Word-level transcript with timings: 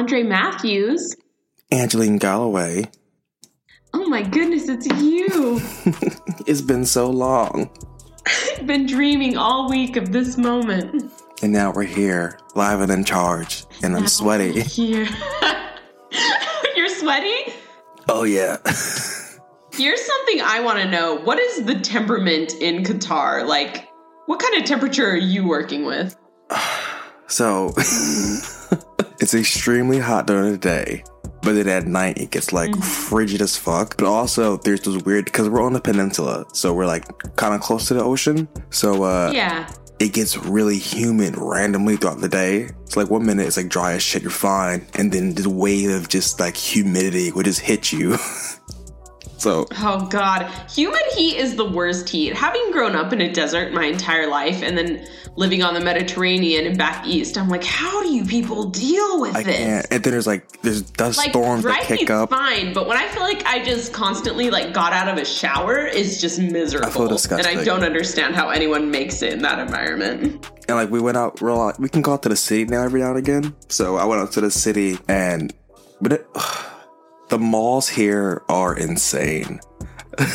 Andre 0.00 0.22
Matthews. 0.22 1.14
Angeline 1.70 2.16
Galloway. 2.16 2.90
Oh 3.92 4.08
my 4.08 4.22
goodness, 4.22 4.66
it's 4.66 4.86
you. 4.86 5.60
It's 6.46 6.62
been 6.62 6.86
so 6.86 7.10
long. 7.10 7.68
I've 8.26 8.66
been 8.66 8.86
dreaming 8.86 9.36
all 9.36 9.68
week 9.68 9.96
of 9.96 10.10
this 10.10 10.38
moment. 10.38 11.12
And 11.42 11.52
now 11.52 11.70
we're 11.70 11.82
here, 11.82 12.38
live 12.54 12.80
and 12.80 12.90
in 12.90 13.04
charge. 13.04 13.66
And 13.82 13.94
I'm 13.94 14.06
sweaty. 14.06 14.62
Here. 14.62 15.06
You're 16.76 16.88
sweaty? 16.88 17.52
Oh, 18.08 18.22
yeah. 18.24 18.56
Here's 19.74 20.02
something 20.02 20.40
I 20.42 20.62
want 20.64 20.78
to 20.78 20.88
know. 20.88 21.16
What 21.16 21.38
is 21.38 21.66
the 21.66 21.78
temperament 21.78 22.54
in 22.54 22.84
Qatar? 22.84 23.46
Like, 23.46 23.86
what 24.24 24.40
kind 24.40 24.56
of 24.56 24.64
temperature 24.64 25.10
are 25.10 25.16
you 25.16 25.46
working 25.46 25.84
with? 25.84 26.16
So, 27.26 27.74
it's 29.32 29.34
extremely 29.48 29.98
hot 29.98 30.26
during 30.26 30.50
the 30.50 30.58
day. 30.58 31.04
But 31.42 31.52
then 31.54 31.68
at 31.68 31.86
night, 31.86 32.18
it 32.18 32.32
gets 32.32 32.52
like 32.52 32.74
frigid 32.82 33.40
as 33.40 33.56
fuck. 33.56 33.96
But 33.96 34.06
also, 34.06 34.56
there's 34.58 34.80
this 34.80 35.00
weird, 35.04 35.26
because 35.26 35.48
we're 35.48 35.62
on 35.62 35.72
the 35.72 35.80
peninsula. 35.80 36.46
So 36.52 36.74
we're 36.74 36.86
like 36.86 37.06
kind 37.36 37.54
of 37.54 37.60
close 37.60 37.86
to 37.88 37.94
the 37.94 38.02
ocean. 38.02 38.48
So, 38.70 39.04
uh, 39.04 39.30
Yeah. 39.32 39.70
it 40.00 40.12
gets 40.12 40.36
really 40.36 40.78
humid 40.78 41.36
randomly 41.38 41.96
throughout 41.96 42.20
the 42.20 42.28
day. 42.28 42.70
It's 42.82 42.96
like 42.96 43.08
one 43.08 43.24
minute 43.24 43.46
it's 43.46 43.56
like 43.56 43.68
dry 43.68 43.92
as 43.92 44.02
shit, 44.02 44.22
you're 44.22 44.30
fine, 44.32 44.84
and 44.94 45.12
then 45.12 45.34
this 45.34 45.46
wave 45.46 45.90
of 45.90 46.08
just 46.08 46.40
like 46.40 46.56
humidity 46.56 47.30
would 47.30 47.44
just 47.46 47.60
hit 47.60 47.92
you. 47.92 48.18
so 49.40 49.66
Oh 49.78 50.06
god, 50.10 50.50
humid 50.70 51.02
heat 51.16 51.36
is 51.36 51.56
the 51.56 51.64
worst 51.68 52.08
heat. 52.08 52.34
Having 52.34 52.70
grown 52.72 52.94
up 52.94 53.12
in 53.12 53.20
a 53.20 53.32
desert 53.32 53.72
my 53.72 53.86
entire 53.86 54.28
life 54.28 54.62
and 54.62 54.76
then 54.76 55.06
living 55.36 55.62
on 55.62 55.74
the 55.74 55.80
Mediterranean 55.80 56.66
and 56.66 56.76
back 56.76 57.06
east, 57.06 57.38
I'm 57.38 57.48
like, 57.48 57.64
how 57.64 58.02
do 58.02 58.12
you 58.12 58.24
people 58.24 58.66
deal 58.66 59.20
with 59.20 59.34
I 59.36 59.42
this? 59.42 59.56
can't. 59.56 59.86
And 59.90 60.04
then 60.04 60.12
there's 60.12 60.26
like 60.26 60.60
there's 60.62 60.82
dust 60.82 61.18
Like 61.18 61.30
storms 61.30 61.64
that 61.64 61.82
kick 61.82 62.10
up. 62.10 62.30
fine, 62.30 62.72
but 62.72 62.86
when 62.86 62.96
I 62.96 63.08
feel 63.08 63.22
like 63.22 63.44
I 63.46 63.62
just 63.64 63.92
constantly 63.92 64.50
like 64.50 64.74
got 64.74 64.92
out 64.92 65.08
of 65.08 65.16
a 65.18 65.24
shower, 65.24 65.78
it's 65.86 66.20
just 66.20 66.38
miserable. 66.40 66.88
I 66.88 66.90
feel 66.90 67.08
disgusting. 67.08 67.50
and 67.50 67.60
I 67.60 67.64
don't 67.64 67.82
understand 67.84 68.34
how 68.34 68.50
anyone 68.50 68.90
makes 68.90 69.22
it 69.22 69.32
in 69.32 69.42
that 69.42 69.58
environment. 69.58 70.46
And 70.68 70.76
like 70.76 70.90
we 70.90 71.00
went 71.00 71.16
out, 71.16 71.40
like, 71.40 71.78
we 71.78 71.88
can 71.88 72.02
go 72.02 72.12
out 72.12 72.22
to 72.24 72.28
the 72.28 72.36
city 72.36 72.64
now 72.66 72.82
every 72.82 73.00
now 73.00 73.10
and 73.10 73.18
again. 73.18 73.56
So 73.68 73.96
I 73.96 74.04
went 74.04 74.20
out 74.20 74.32
to 74.32 74.40
the 74.40 74.50
city, 74.50 74.98
and 75.08 75.52
but 76.00 76.12
it, 76.12 76.26
the 77.30 77.38
malls 77.38 77.88
here 77.88 78.42
are 78.48 78.76
insane. 78.76 79.60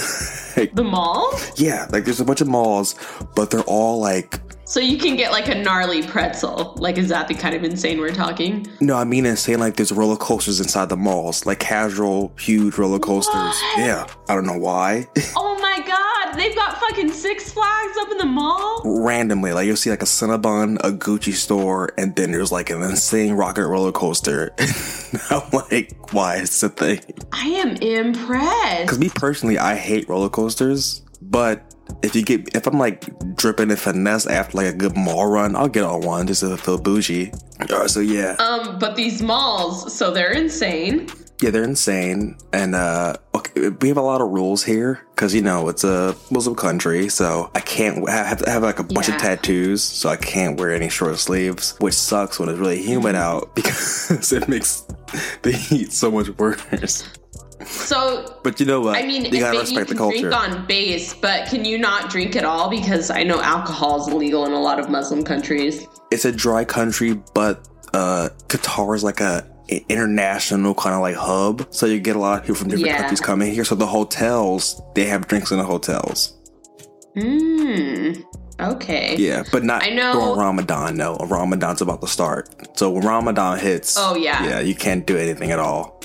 The 0.74 0.86
mall? 0.86 1.38
Yeah, 1.58 1.86
like 1.92 2.06
there's 2.06 2.22
a 2.22 2.26
bunch 2.26 2.40
of 2.40 2.48
malls, 2.48 2.96
but 3.36 3.52
they're 3.52 3.60
all 3.64 4.00
like 4.00 4.40
So 4.64 4.80
you 4.80 4.98
can 4.98 5.18
get 5.18 5.32
like 5.34 5.50
a 5.50 5.56
gnarly 5.56 6.02
pretzel. 6.02 6.76
Like, 6.78 6.98
is 6.98 7.10
that 7.10 7.28
the 7.28 7.34
kind 7.34 7.54
of 7.56 7.66
insane 7.66 8.00
we're 8.00 8.14
talking? 8.14 8.66
No, 8.80 8.96
I 8.96 9.04
mean 9.04 9.26
insane. 9.26 9.60
Like 9.60 9.76
there's 9.76 9.92
roller 9.92 10.16
coasters 10.16 10.62
inside 10.62 10.88
the 10.88 10.96
malls, 10.96 11.46
like 11.46 11.60
casual, 11.60 12.34
huge 12.40 12.78
roller 12.78 13.00
coasters. 13.00 13.34
What? 13.36 13.80
Yeah, 13.80 14.08
I 14.30 14.34
don't 14.34 14.48
know 14.48 14.58
why. 14.58 15.08
Oh 15.36 15.55
they've 16.36 16.56
got 16.56 16.78
fucking 16.80 17.12
Six 17.12 17.52
Flags 17.52 17.98
up 18.00 18.12
in 18.12 18.18
the 18.18 18.26
mall? 18.26 18.82
Randomly, 18.86 19.54
like 19.54 19.68
you'll 19.68 19.76
see 19.76 19.90
like 19.90 20.02
a 20.02 20.06
Cinnabon, 20.06 20.78
a 20.84 20.92
Gucci 20.92 21.34
store, 21.34 21.94
and 21.98 22.16
then 22.16 22.32
there's 22.32 22.52
like 22.52 22.70
an 22.70 22.82
insane 22.82 23.34
rocket 23.34 23.68
roller 23.68 23.92
coaster. 23.92 24.54
I'm 25.30 25.50
like, 25.52 26.14
why 26.14 26.38
is 26.38 26.64
it 26.64 26.68
a 26.68 26.70
thing? 26.70 27.00
I 27.32 27.48
am 27.48 27.76
impressed. 27.78 28.82
Because 28.82 29.00
me 29.00 29.10
personally, 29.10 29.58
I 29.58 29.76
hate 29.76 30.08
roller 30.10 30.30
coasters, 30.30 31.02
but 31.22 31.74
if 32.02 32.16
you 32.16 32.23
get 32.23 32.56
if 32.56 32.68
I'm 32.68 32.78
like 32.78 33.36
dripping 33.36 33.70
in 33.70 33.78
finesse 33.78 34.26
after 34.28 34.58
like 34.58 34.68
a 34.68 34.73
good 34.73 34.96
mall 34.96 35.28
run, 35.28 35.56
I'll 35.56 35.68
get 35.68 35.84
on 35.84 36.02
one 36.02 36.28
just 36.28 36.42
to 36.42 36.58
feel 36.58 36.78
bougie. 36.78 37.32
Uh, 37.60 37.88
so 37.88 38.00
yeah, 38.00 38.36
Um, 38.40 38.80
but 38.80 38.96
these 38.96 39.22
malls, 39.22 39.94
so 39.94 40.12
they're 40.12 40.32
insane. 40.34 41.08
Yeah, 41.42 41.50
they're 41.50 41.66
insane, 41.66 42.38
and 42.54 42.76
uh, 42.76 43.16
okay, 43.36 43.68
we 43.70 43.90
have 43.90 43.98
a 43.98 44.02
lot 44.02 44.22
of 44.22 44.30
rules 44.30 44.64
here 44.64 45.06
because 45.14 45.36
you 45.36 45.42
know 45.42 45.68
it's 45.68 45.84
a 45.84 46.16
Muslim 46.32 46.56
country, 46.56 47.10
so 47.10 47.52
I 47.54 47.60
can't 47.60 48.08
I 48.08 48.12
have 48.23 48.38
to 48.44 48.50
have 48.50 48.64
like 48.64 48.80
a 48.80 48.84
bunch 48.84 49.10
of 49.10 49.17
tattoos, 49.17 49.84
so 49.84 50.08
I 50.08 50.16
can't 50.16 50.58
wear 50.58 50.72
any 50.72 50.88
short 50.88 51.17
sleeves, 51.20 51.76
which 51.80 51.94
sucks 51.94 52.40
when 52.40 52.48
it's 52.48 52.58
really 52.58 52.82
humid 52.82 53.16
out 53.16 53.54
because 53.56 54.32
it 54.32 54.48
makes 54.48 54.86
the 55.42 55.52
heat 55.52 55.92
so 55.92 56.10
much 56.10 56.30
worse. 56.38 57.04
So 57.64 58.39
But 58.43 58.60
you 58.60 58.66
know 58.66 58.82
what? 58.82 58.98
I 58.98 59.04
mean, 59.05 59.26
you 59.26 59.39
gotta 59.39 59.60
respect 59.60 59.89
the 59.89 59.95
culture. 59.95 60.20
drink 60.30 60.36
on 60.36 60.66
base, 60.67 61.14
but 61.14 61.48
can 61.48 61.64
you 61.66 61.77
not 61.77 62.10
drink 62.10 62.36
at 62.36 62.43
all? 62.45 62.70
Because 62.70 63.10
I 63.10 63.23
know 63.23 63.42
alcohol 63.42 64.02
is 64.02 64.08
illegal 64.11 64.45
in 64.45 64.52
a 64.52 64.60
lot 64.60 64.80
of 64.80 64.89
Muslim 64.89 65.23
countries. 65.23 65.88
It's 66.11 66.26
a 66.26 66.32
dry 66.32 66.66
country, 66.66 67.14
but 67.33 67.67
uh, 67.93 68.30
Qatar 68.48 68.95
is 68.95 69.04
like 69.04 69.21
a 69.21 69.48
a 69.71 69.83
international 69.89 70.76
kind 70.76 70.93
of 70.93 71.02
like 71.02 71.16
hub, 71.16 71.66
so 71.71 71.88
you 71.88 71.99
get 71.99 72.16
a 72.16 72.20
lot 72.20 72.38
of 72.38 72.43
people 72.43 72.55
from 72.55 72.67
different 72.67 72.86
Yeah. 72.88 72.98
countries 72.99 73.20
coming 73.20 73.52
here. 73.52 73.64
So 73.66 73.73
the 73.73 73.87
hotels 73.87 74.80
they 74.93 75.05
have 75.05 75.27
drinks 75.27 75.49
in 75.52 75.58
the 75.58 75.64
hotels. 75.66 76.33
Hmm. 77.17 78.11
Okay. 78.60 79.16
Yeah, 79.17 79.43
but 79.52 79.64
not 79.64 79.83
I 79.83 79.89
know- 79.89 80.14
during 80.14 80.37
Ramadan. 80.39 80.98
No, 80.98 81.16
Ramadan's 81.17 81.82
about 81.82 82.02
to 82.02 82.08
start. 82.08 82.49
So 82.77 82.92
when 82.92 83.05
Ramadan 83.05 83.58
hits, 83.60 83.95
Oh, 83.98 84.16
yeah. 84.16 84.45
yeah, 84.45 84.60
you 84.60 84.76
can't 84.76 85.05
do 85.08 85.17
anything 85.17 85.52
at 85.52 85.60
all. 85.60 85.99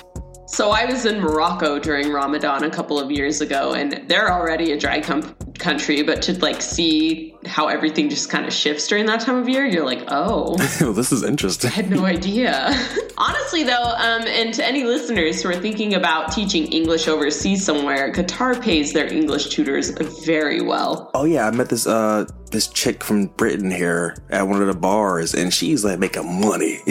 So 0.50 0.72
I 0.72 0.84
was 0.84 1.06
in 1.06 1.21
Morocco 1.21 1.78
during 1.78 2.12
Ramadan 2.12 2.65
a 2.65 2.71
couple 2.71 2.99
of 2.99 3.09
years 3.09 3.41
ago, 3.41 3.72
and 3.72 4.03
they're 4.09 4.33
already 4.33 4.72
a 4.72 4.77
dry 4.77 5.00
com- 5.00 5.37
country, 5.61 6.03
but 6.03 6.22
to 6.22 6.37
like 6.41 6.61
see 6.61 7.37
how 7.47 7.69
everything 7.69 8.11
just 8.11 8.31
kind 8.31 8.44
of 8.44 8.53
shifts 8.53 8.88
during 8.88 9.06
that 9.06 9.21
time 9.21 9.37
of 9.37 9.49
year, 9.49 9.65
you're 9.65 9.87
like, 9.87 10.03
oh. 10.09 10.56
Well, 10.81 10.93
this 10.93 11.12
is 11.12 11.22
interesting. 11.22 11.71
I 11.71 11.75
had 11.75 11.88
no 11.88 12.05
idea. 12.05 12.69
Honestly, 13.16 13.62
though, 13.62 13.94
um, 13.97 14.22
and 14.22 14.53
to 14.55 14.66
any 14.66 14.83
listeners 14.83 15.41
who 15.41 15.50
are 15.50 15.55
thinking 15.55 15.94
about 15.94 16.33
teaching 16.33 16.67
English 16.72 17.06
overseas 17.06 17.65
somewhere, 17.65 18.12
Qatar 18.12 18.61
pays 18.61 18.93
their 18.93 19.06
English 19.06 19.50
tutors 19.50 19.91
very 20.25 20.61
well. 20.61 21.12
Oh 21.15 21.27
yeah, 21.27 21.47
I 21.47 21.53
met 21.53 21.69
this 21.69 21.87
uh 21.87 22.27
this 22.50 22.67
chick 22.67 23.05
from 23.05 23.27
Britain 23.27 23.71
here 23.71 24.17
at 24.31 24.49
one 24.49 24.61
of 24.61 24.67
the 24.67 24.75
bars, 24.75 25.32
and 25.32 25.55
she's 25.55 25.84
like 25.84 26.00
making 26.00 26.41
money. 26.41 26.81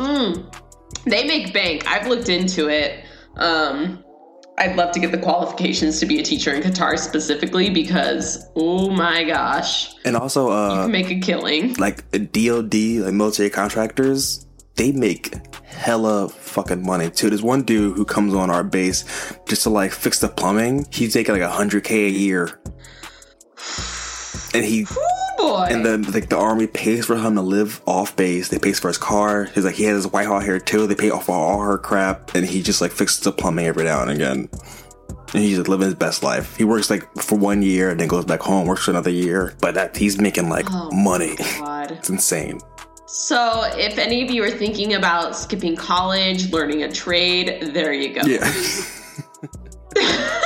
Mm. 0.00 0.59
They 1.04 1.26
make 1.26 1.52
bank. 1.52 1.86
I've 1.86 2.06
looked 2.06 2.28
into 2.28 2.68
it. 2.68 3.04
Um, 3.36 4.04
I'd 4.58 4.76
love 4.76 4.92
to 4.92 5.00
get 5.00 5.10
the 5.10 5.18
qualifications 5.18 6.00
to 6.00 6.06
be 6.06 6.20
a 6.20 6.22
teacher 6.22 6.52
in 6.52 6.62
Qatar 6.62 6.98
specifically 6.98 7.70
because, 7.70 8.46
oh 8.56 8.90
my 8.90 9.24
gosh, 9.24 9.94
and 10.04 10.16
also 10.16 10.48
you 10.48 10.52
uh 10.52 10.82
can 10.82 10.92
make 10.92 11.10
a 11.10 11.18
killing. 11.18 11.74
like 11.74 12.04
a 12.12 12.18
DOD, 12.18 12.74
like 13.06 13.14
military 13.14 13.48
contractors, 13.48 14.46
they 14.76 14.92
make 14.92 15.34
hella 15.64 16.28
fucking 16.28 16.84
money 16.84 17.08
too. 17.08 17.30
There's 17.30 17.42
one 17.42 17.62
dude 17.62 17.96
who 17.96 18.04
comes 18.04 18.34
on 18.34 18.50
our 18.50 18.62
base 18.62 19.04
just 19.46 19.62
to 19.62 19.70
like 19.70 19.92
fix 19.92 20.18
the 20.18 20.28
plumbing. 20.28 20.86
He's 20.92 21.14
taking 21.14 21.32
like 21.32 21.42
a 21.42 21.48
hundred 21.50 21.84
K 21.84 22.06
a 22.06 22.10
year. 22.10 22.60
And 24.52 24.64
he 24.64 24.86
boy. 25.40 25.66
and 25.70 25.84
then 25.84 26.02
like 26.12 26.28
the 26.28 26.36
army 26.36 26.66
pays 26.66 27.06
for 27.06 27.16
him 27.16 27.34
to 27.34 27.42
live 27.42 27.80
off 27.86 28.14
base. 28.16 28.48
They 28.48 28.58
pays 28.58 28.78
for 28.78 28.88
his 28.88 28.98
car. 28.98 29.44
He's 29.46 29.64
like 29.64 29.74
he 29.74 29.84
has 29.84 29.96
his 30.04 30.06
white 30.12 30.26
out 30.26 30.42
hair 30.42 30.58
too. 30.58 30.86
They 30.86 30.94
pay 30.94 31.10
off 31.10 31.26
for 31.26 31.32
all 31.34 31.60
her 31.60 31.78
crap, 31.78 32.34
and 32.34 32.46
he 32.46 32.62
just 32.62 32.80
like 32.80 32.92
fixes 32.92 33.20
the 33.20 33.32
plumbing 33.32 33.66
every 33.66 33.84
now 33.84 34.02
and 34.02 34.10
again. 34.10 34.48
And 35.32 35.42
he's 35.44 35.56
just 35.58 35.68
living 35.68 35.84
his 35.86 35.94
best 35.94 36.22
life. 36.24 36.56
He 36.56 36.64
works 36.64 36.90
like 36.90 37.08
for 37.16 37.38
one 37.38 37.62
year 37.62 37.90
and 37.90 38.00
then 38.00 38.08
goes 38.08 38.24
back 38.24 38.40
home, 38.40 38.66
works 38.66 38.84
for 38.84 38.90
another 38.90 39.10
year. 39.10 39.54
But 39.60 39.74
that 39.74 39.96
he's 39.96 40.20
making 40.20 40.48
like 40.48 40.66
Oh, 40.70 40.90
money. 40.90 41.36
God. 41.58 41.92
it's 41.92 42.10
insane. 42.10 42.58
So, 43.06 43.62
if 43.76 43.98
any 43.98 44.22
of 44.24 44.30
you 44.30 44.42
are 44.44 44.50
thinking 44.50 44.94
about 44.94 45.36
skipping 45.36 45.74
college, 45.76 46.50
learning 46.52 46.82
a 46.84 46.92
trade, 46.92 47.72
there 47.74 47.92
you 47.92 48.14
go. 48.14 48.22
Yeah. 48.26 48.48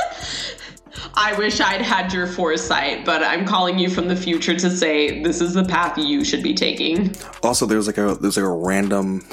I 1.13 1.33
wish 1.37 1.59
I'd 1.61 1.81
had 1.81 2.11
your 2.11 2.27
foresight, 2.27 3.05
but 3.05 3.23
I'm 3.23 3.45
calling 3.45 3.77
you 3.79 3.89
from 3.89 4.07
the 4.07 4.15
future 4.15 4.55
to 4.55 4.69
say 4.69 5.21
this 5.21 5.41
is 5.41 5.53
the 5.53 5.63
path 5.63 5.97
you 5.97 6.23
should 6.23 6.43
be 6.43 6.53
taking. 6.53 7.15
also, 7.43 7.65
there's 7.65 7.87
like 7.87 7.97
a 7.97 8.15
there's 8.19 8.37
like 8.37 8.45
a 8.45 8.51
random, 8.51 9.25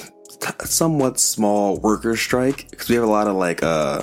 somewhat 0.65 1.19
small 1.19 1.79
worker 1.79 2.17
strike 2.17 2.71
because 2.71 2.89
we 2.89 2.95
have 2.95 3.05
a 3.05 3.09
lot 3.11 3.27
of 3.27 3.37
like 3.37 3.63
uh 3.63 4.03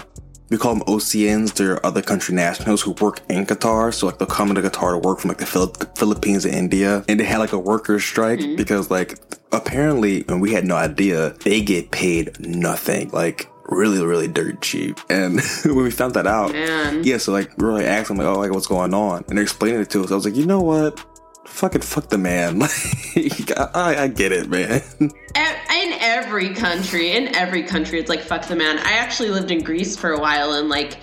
we 0.49 0.57
call 0.57 0.73
them 0.73 0.83
OCNs. 0.87 1.53
They're 1.53 1.83
other 1.85 2.01
country 2.01 2.33
nationals 2.33 2.81
who 2.81 2.91
work 2.93 3.19
in 3.29 3.45
Qatar. 3.45 3.93
So 3.93 4.07
like 4.07 4.17
they'll 4.17 4.27
come 4.27 4.49
into 4.49 4.61
Qatar 4.61 4.93
to 4.99 5.07
work 5.07 5.19
from 5.19 5.29
like 5.29 5.37
the 5.37 5.45
Phil- 5.45 5.73
Philippines 5.95 6.43
and 6.45 6.55
India, 6.55 7.03
and 7.07 7.19
they 7.19 7.23
had 7.23 7.37
like 7.37 7.53
a 7.53 7.59
worker 7.59 7.99
strike 7.99 8.39
because 8.57 8.89
like 8.89 9.19
apparently, 9.51 10.25
and 10.27 10.41
we 10.41 10.51
had 10.53 10.65
no 10.65 10.75
idea, 10.75 11.31
they 11.43 11.61
get 11.61 11.91
paid 11.91 12.39
nothing. 12.39 13.09
Like 13.11 13.47
really, 13.69 14.03
really 14.03 14.27
dirt 14.27 14.61
cheap. 14.61 14.99
And 15.09 15.39
when 15.65 15.83
we 15.83 15.91
found 15.91 16.13
that 16.15 16.27
out, 16.27 16.51
Man. 16.51 17.03
yeah, 17.03 17.17
so 17.17 17.31
like 17.31 17.55
we 17.57 17.65
were 17.65 17.73
like 17.73 17.85
asking 17.85 18.17
like, 18.17 18.27
oh, 18.27 18.39
like 18.39 18.51
what's 18.51 18.67
going 18.67 18.93
on, 18.93 19.23
and 19.27 19.37
they're 19.37 19.43
explaining 19.43 19.81
it 19.81 19.89
to 19.91 20.03
us. 20.03 20.11
I 20.11 20.15
was 20.15 20.25
like, 20.25 20.35
you 20.35 20.45
know 20.45 20.61
what? 20.61 21.03
Fucking 21.45 21.81
fuck 21.81 22.09
the 22.09 22.17
man. 22.17 22.61
Like, 23.15 23.75
I, 23.75 24.03
I 24.03 24.07
get 24.07 24.31
it, 24.31 24.49
man. 24.49 24.81
In 25.01 25.93
every 25.99 26.53
country, 26.53 27.11
in 27.11 27.35
every 27.35 27.63
country, 27.63 27.99
it's 27.99 28.07
like 28.07 28.21
fuck 28.21 28.47
the 28.47 28.55
man. 28.55 28.77
I 28.77 28.93
actually 28.93 29.29
lived 29.29 29.51
in 29.51 29.63
Greece 29.63 29.97
for 29.97 30.11
a 30.11 30.19
while, 30.19 30.53
and 30.53 30.69
like 30.69 30.97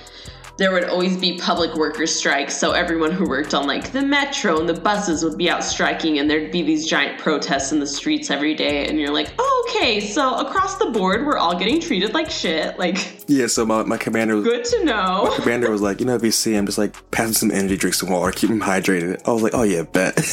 there 0.58 0.72
would 0.72 0.84
always 0.84 1.16
be 1.18 1.38
public 1.38 1.74
workers 1.74 2.14
strikes. 2.14 2.56
So 2.56 2.72
everyone 2.72 3.12
who 3.12 3.28
worked 3.28 3.52
on 3.52 3.66
like 3.66 3.92
the 3.92 4.02
metro 4.02 4.58
and 4.58 4.68
the 4.68 4.74
buses 4.74 5.22
would 5.22 5.36
be 5.36 5.50
out 5.50 5.62
striking, 5.62 6.18
and 6.18 6.30
there'd 6.30 6.50
be 6.50 6.62
these 6.62 6.86
giant 6.86 7.18
protests 7.18 7.72
in 7.72 7.80
the 7.80 7.86
streets 7.86 8.30
every 8.30 8.54
day. 8.54 8.88
And 8.88 8.98
you're 8.98 9.12
like, 9.12 9.32
oh, 9.38 9.68
okay, 9.68 10.00
so 10.00 10.36
across 10.36 10.76
the 10.76 10.86
board, 10.86 11.26
we're 11.26 11.36
all 11.36 11.58
getting 11.58 11.80
treated 11.80 12.14
like 12.14 12.30
shit. 12.30 12.78
Like, 12.78 13.22
Yeah, 13.28 13.48
so 13.48 13.66
my, 13.66 13.82
my 13.82 13.98
commander 13.98 14.36
was 14.36 14.44
good 14.44 14.64
to 14.64 14.84
know. 14.84 15.28
My 15.30 15.36
commander 15.36 15.70
was 15.70 15.82
like, 15.82 16.00
you 16.00 16.06
know, 16.06 16.14
if 16.14 16.22
you 16.22 16.30
see 16.30 16.54
him, 16.54 16.64
just 16.66 16.78
like 16.78 16.94
pass 17.10 17.28
him 17.28 17.34
some 17.34 17.50
energy, 17.50 17.76
drink 17.76 17.94
some 17.94 18.08
water, 18.10 18.32
keep 18.32 18.48
him 18.50 18.60
hydrated. 18.60 19.20
I 19.26 19.32
was 19.32 19.42
like, 19.42 19.54
oh 19.54 19.62
yeah, 19.62 19.82
bet. 19.82 20.18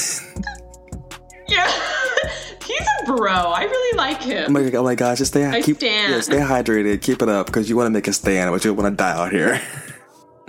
Yeah. 1.48 1.70
He's 2.66 2.80
a 3.02 3.06
bro. 3.06 3.32
I 3.32 3.64
really 3.64 3.98
like 3.98 4.22
him. 4.22 4.56
I'm 4.56 4.64
like, 4.64 4.74
oh 4.74 4.84
my 4.84 4.96
gosh, 4.96 5.18
just 5.18 5.32
stay 5.34 5.46
I 5.46 5.62
keep 5.62 5.76
stan. 5.76 6.12
yeah, 6.12 6.22
stay 6.22 6.38
hydrated, 6.38 7.02
keep 7.02 7.22
it 7.22 7.28
up, 7.30 7.48
because 7.48 7.70
you 7.70 7.76
want 7.76 7.88
to 7.88 7.92
make 7.92 8.08
a 8.08 8.14
stand, 8.14 8.50
but 8.52 8.64
you 8.64 8.74
want 8.74 8.92
to 8.94 8.96
die 8.96 9.12
out 9.12 9.32
here. 9.32 9.62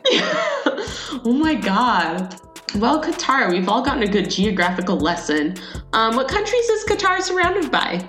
oh 1.24 1.36
my 1.38 1.54
god. 1.54 2.36
Well, 2.76 3.02
Qatar, 3.02 3.50
we've 3.50 3.68
all 3.68 3.82
gotten 3.84 4.02
a 4.02 4.08
good 4.08 4.30
geographical 4.30 4.96
lesson. 4.96 5.56
Um, 5.92 6.16
what 6.16 6.28
countries 6.28 6.68
is 6.68 6.84
Qatar 6.84 7.20
surrounded 7.22 7.70
by? 7.70 8.08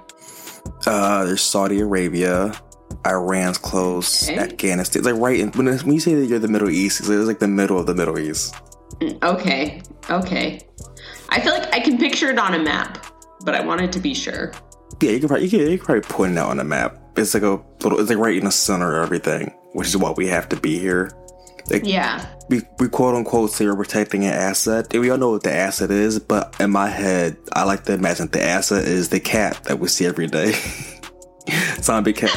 Uh, 0.88 1.26
there's 1.26 1.42
Saudi 1.42 1.80
Arabia, 1.80 2.52
Iran's 3.06 3.58
close, 3.58 4.28
Okay. 4.28 4.40
Afghanistan. 4.40 5.00
It's 5.02 5.06
like 5.06 5.22
right 5.22 5.40
in 5.40 5.52
when, 5.52 5.68
when 5.68 5.94
you 5.94 6.00
say 6.00 6.16
that 6.16 6.26
you're 6.26 6.40
the 6.40 6.48
Middle 6.48 6.70
East, 6.70 7.00
it's 7.00 7.10
like 7.10 7.40
the 7.40 7.48
middle 7.48 7.80
of 7.80 7.86
the 7.86 7.94
Middle 7.96 8.18
East. 8.18 8.56
Okay, 9.24 9.82
okay. 10.10 10.60
I 11.30 11.42
feel 11.42 11.54
like 11.54 11.72
I 11.74 11.80
can 11.80 11.98
picture 11.98 12.30
it 12.30 12.38
on 12.40 12.54
a 12.56 12.60
map, 12.60 13.06
but 13.44 13.56
I 13.56 13.62
wanted 13.62 13.92
to 13.94 14.00
be 14.00 14.14
sure. 14.14 14.52
Yeah, 15.02 15.12
you 15.12 15.20
can 15.20 15.28
probably 15.28 15.46
you 15.46 15.52
can, 15.52 15.60
you 15.72 15.78
can 15.78 15.86
probably 15.86 16.02
point 16.02 16.32
it 16.34 16.38
out 16.38 16.50
on 16.50 16.60
a 16.60 16.64
map. 16.64 16.98
It's 17.18 17.34
like 17.34 17.44
a 17.44 17.62
little, 17.84 18.00
it's 18.00 18.10
like 18.10 18.18
right 18.18 18.36
in 18.38 18.46
the 18.46 18.52
center 18.52 18.98
of 18.98 19.04
everything, 19.04 19.54
which 19.74 19.88
is 19.88 19.98
why 19.98 20.12
we 20.12 20.28
have 20.28 20.50
to 20.50 20.56
be 20.56 20.80
here. 20.80 21.12
Like, 21.70 21.84
Yeah. 21.86 22.26
we, 22.50 22.62
we 22.80 22.88
quote 22.90 23.16
unquote 23.16 23.52
say 23.52 23.66
we're 23.66 23.76
protecting 23.76 24.24
an 24.26 24.34
asset. 24.34 24.94
And 24.94 25.02
we 25.02 25.10
all 25.10 25.18
know 25.18 25.32
what 25.32 25.44
the 25.44 25.54
asset 25.54 25.90
is, 25.92 26.20
but 26.20 26.56
in 26.60 26.72
my 26.72 26.90
head, 26.90 27.38
I 27.54 27.64
like 27.64 27.84
to 27.86 27.94
imagine 27.94 28.28
the 28.28 28.44
asset 28.44 28.86
is 28.86 29.10
the 29.10 29.20
cat 29.20 29.64
that 29.66 29.80
we 29.80 29.88
see 29.88 30.06
every 30.06 30.28
day. 30.28 30.54
Zombie 31.82 32.14
cat. 32.14 32.32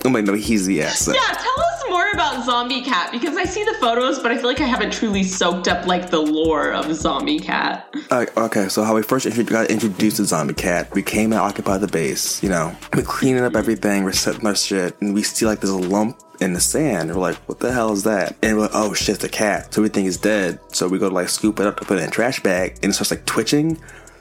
I'm 0.04 0.12
like, 0.12 0.24
no, 0.24 0.34
he's 0.34 0.66
the 0.66 0.82
asset. 0.82 1.14
Yeah, 1.14 1.34
tell 1.34 1.60
us 1.60 1.73
about 2.14 2.44
Zombie 2.44 2.80
Cat 2.82 3.12
because 3.12 3.36
I 3.36 3.44
see 3.44 3.64
the 3.64 3.74
photos, 3.80 4.20
but 4.20 4.30
I 4.32 4.36
feel 4.36 4.46
like 4.46 4.60
I 4.60 4.66
haven't 4.66 4.92
truly 4.92 5.22
soaked 5.24 5.68
up 5.68 5.86
like 5.86 6.10
the 6.10 6.20
lore 6.20 6.72
of 6.72 6.94
Zombie 6.94 7.38
Cat. 7.40 7.92
Uh, 8.10 8.24
okay, 8.36 8.68
so 8.68 8.84
how 8.84 8.94
we 8.94 9.02
first 9.02 9.26
intro- 9.26 9.44
got 9.44 9.70
introduced 9.70 10.16
to 10.18 10.24
Zombie 10.24 10.54
Cat, 10.54 10.92
we 10.94 11.02
came 11.02 11.32
and 11.32 11.40
occupied 11.40 11.80
the 11.80 11.88
base. 11.88 12.42
You 12.42 12.48
know, 12.48 12.74
we're 12.94 13.02
cleaning 13.02 13.42
up 13.44 13.56
everything, 13.56 14.04
we're 14.04 14.12
setting 14.12 14.46
our 14.46 14.54
shit, 14.54 14.98
and 15.00 15.12
we 15.12 15.22
see 15.22 15.44
like 15.44 15.60
this 15.60 15.70
lump 15.70 16.18
in 16.40 16.52
the 16.52 16.60
sand. 16.60 17.10
We're 17.10 17.20
like, 17.20 17.36
what 17.48 17.58
the 17.60 17.72
hell 17.72 17.92
is 17.92 18.04
that? 18.04 18.36
And 18.42 18.56
we're 18.56 18.62
like, 18.62 18.70
oh 18.74 18.94
shit, 18.94 19.16
it's 19.16 19.24
a 19.24 19.28
cat. 19.28 19.74
So 19.74 19.82
we 19.82 19.88
think 19.88 20.06
it's 20.08 20.16
dead. 20.16 20.60
So 20.68 20.88
we 20.88 20.98
go 20.98 21.08
to 21.08 21.14
like 21.14 21.28
scoop 21.28 21.60
it 21.60 21.66
up 21.66 21.78
to 21.80 21.84
put 21.84 21.98
it 21.98 22.02
in 22.02 22.08
a 22.08 22.12
trash 22.12 22.40
bag, 22.42 22.78
and 22.82 22.90
it 22.90 22.94
starts 22.94 23.10
like 23.10 23.24
twitching. 23.26 23.80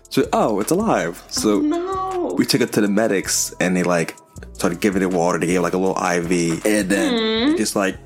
So 0.10 0.28
oh, 0.34 0.60
it's 0.60 0.72
alive. 0.72 1.24
So 1.30 1.60
No. 1.60 2.36
we 2.38 2.46
took 2.46 2.62
it 2.62 2.72
to 2.74 2.82
the 2.82 2.88
medics, 2.88 3.54
and 3.60 3.76
they 3.76 3.84
like 3.84 4.16
started 4.54 4.80
giving 4.80 5.02
it 5.02 5.12
water. 5.12 5.40
They 5.40 5.48
gave 5.48 5.62
like 5.62 5.74
a 5.74 5.78
little 5.78 5.96
IV, 5.96 6.66
and 6.66 6.90
then 6.90 7.14
mm-hmm. 7.14 7.56
it 7.56 7.58
just 7.58 7.76
like 7.76 7.98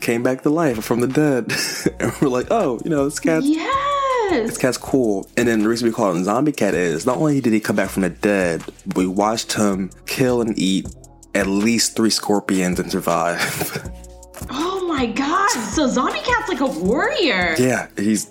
came 0.00 0.22
back 0.22 0.42
to 0.42 0.50
life 0.50 0.82
from 0.84 1.00
the 1.00 1.06
dead. 1.06 1.52
and 2.00 2.12
we're 2.20 2.28
like, 2.28 2.48
oh, 2.50 2.80
you 2.84 2.90
know, 2.90 3.04
this 3.04 3.20
cat 3.20 3.42
Yes. 3.42 4.48
this 4.48 4.58
cat's 4.58 4.76
cool. 4.78 5.28
And 5.36 5.48
then 5.48 5.62
the 5.62 5.68
reason 5.68 5.86
we 5.88 5.94
call 5.94 6.10
him 6.10 6.24
Zombie 6.24 6.52
Cat 6.52 6.74
is 6.74 7.06
not 7.06 7.18
only 7.18 7.40
did 7.40 7.52
he 7.52 7.60
come 7.60 7.76
back 7.76 7.90
from 7.90 8.02
the 8.02 8.10
dead, 8.10 8.62
but 8.86 8.96
we 8.96 9.06
watched 9.06 9.52
him 9.52 9.90
kill 10.06 10.40
and 10.40 10.58
eat 10.58 10.86
at 11.34 11.46
least 11.46 11.96
three 11.96 12.10
scorpions 12.10 12.78
and 12.80 12.90
survive. 12.90 13.90
Oh 14.50 14.86
my 14.88 15.06
god. 15.06 15.50
So 15.50 15.86
Zombie 15.86 16.18
Cat's 16.20 16.48
like 16.48 16.60
a 16.60 16.66
warrior. 16.66 17.54
yeah, 17.58 17.86
he's 17.96 18.28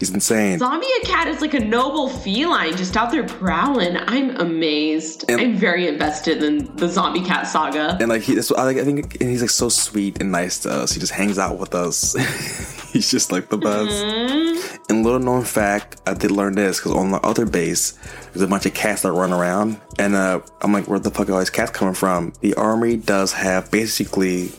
he's 0.00 0.10
insane. 0.10 0.58
Zombie 0.58 0.86
Cat 1.04 1.28
is 1.28 1.40
like 1.40 1.54
a 1.54 1.60
noble 1.60 2.08
feline 2.08 2.76
just 2.76 2.96
out 2.96 3.12
there 3.12 3.22
prowling. 3.24 3.96
I'm 3.96 4.36
amazed. 4.38 5.26
And- 5.28 5.40
I'm 5.40 5.56
very 5.56 5.86
invested 5.86 6.42
in 6.42 6.74
the 6.76 6.88
Zombie 6.88 7.22
Cat 7.22 7.46
saga. 7.46 7.96
And 8.00 8.08
like 8.08 8.22
he, 8.22 8.34
that's 8.34 8.50
what 8.50 8.58
I 8.58 8.64
like. 8.64 8.78
I 8.78 8.84
think 8.84 9.20
and 9.20 9.30
he's 9.30 9.42
like 9.42 9.50
so 9.50 9.68
sweet 9.68 10.20
and 10.20 10.32
nice 10.32 10.58
to 10.60 10.70
us. 10.70 10.92
He 10.92 10.98
just 10.98 11.12
hangs 11.12 11.38
out 11.38 11.58
with 11.58 11.74
us. 11.74 12.14
he's 12.92 13.10
just 13.10 13.30
like 13.30 13.48
the 13.48 13.58
best. 13.58 14.02
And 14.90 15.04
little 15.04 15.20
known 15.20 15.44
fact, 15.44 16.00
I 16.06 16.14
did 16.14 16.32
learn 16.32 16.56
this 16.56 16.78
because 16.80 16.92
on 16.92 17.12
the 17.12 17.20
other 17.20 17.46
base, 17.46 17.92
there's 18.32 18.42
a 18.42 18.48
bunch 18.48 18.66
of 18.66 18.74
cats 18.74 19.02
that 19.02 19.12
run 19.12 19.32
around, 19.32 19.80
and 19.98 20.16
uh, 20.16 20.40
I'm 20.62 20.72
like, 20.72 20.88
where 20.88 20.98
the 20.98 21.10
fuck 21.10 21.28
are 21.28 21.34
all 21.34 21.38
these 21.38 21.50
cats 21.50 21.70
coming 21.70 21.94
from? 21.94 22.32
The 22.40 22.54
army 22.54 22.96
does 22.96 23.32
have 23.32 23.70
basically 23.70 24.50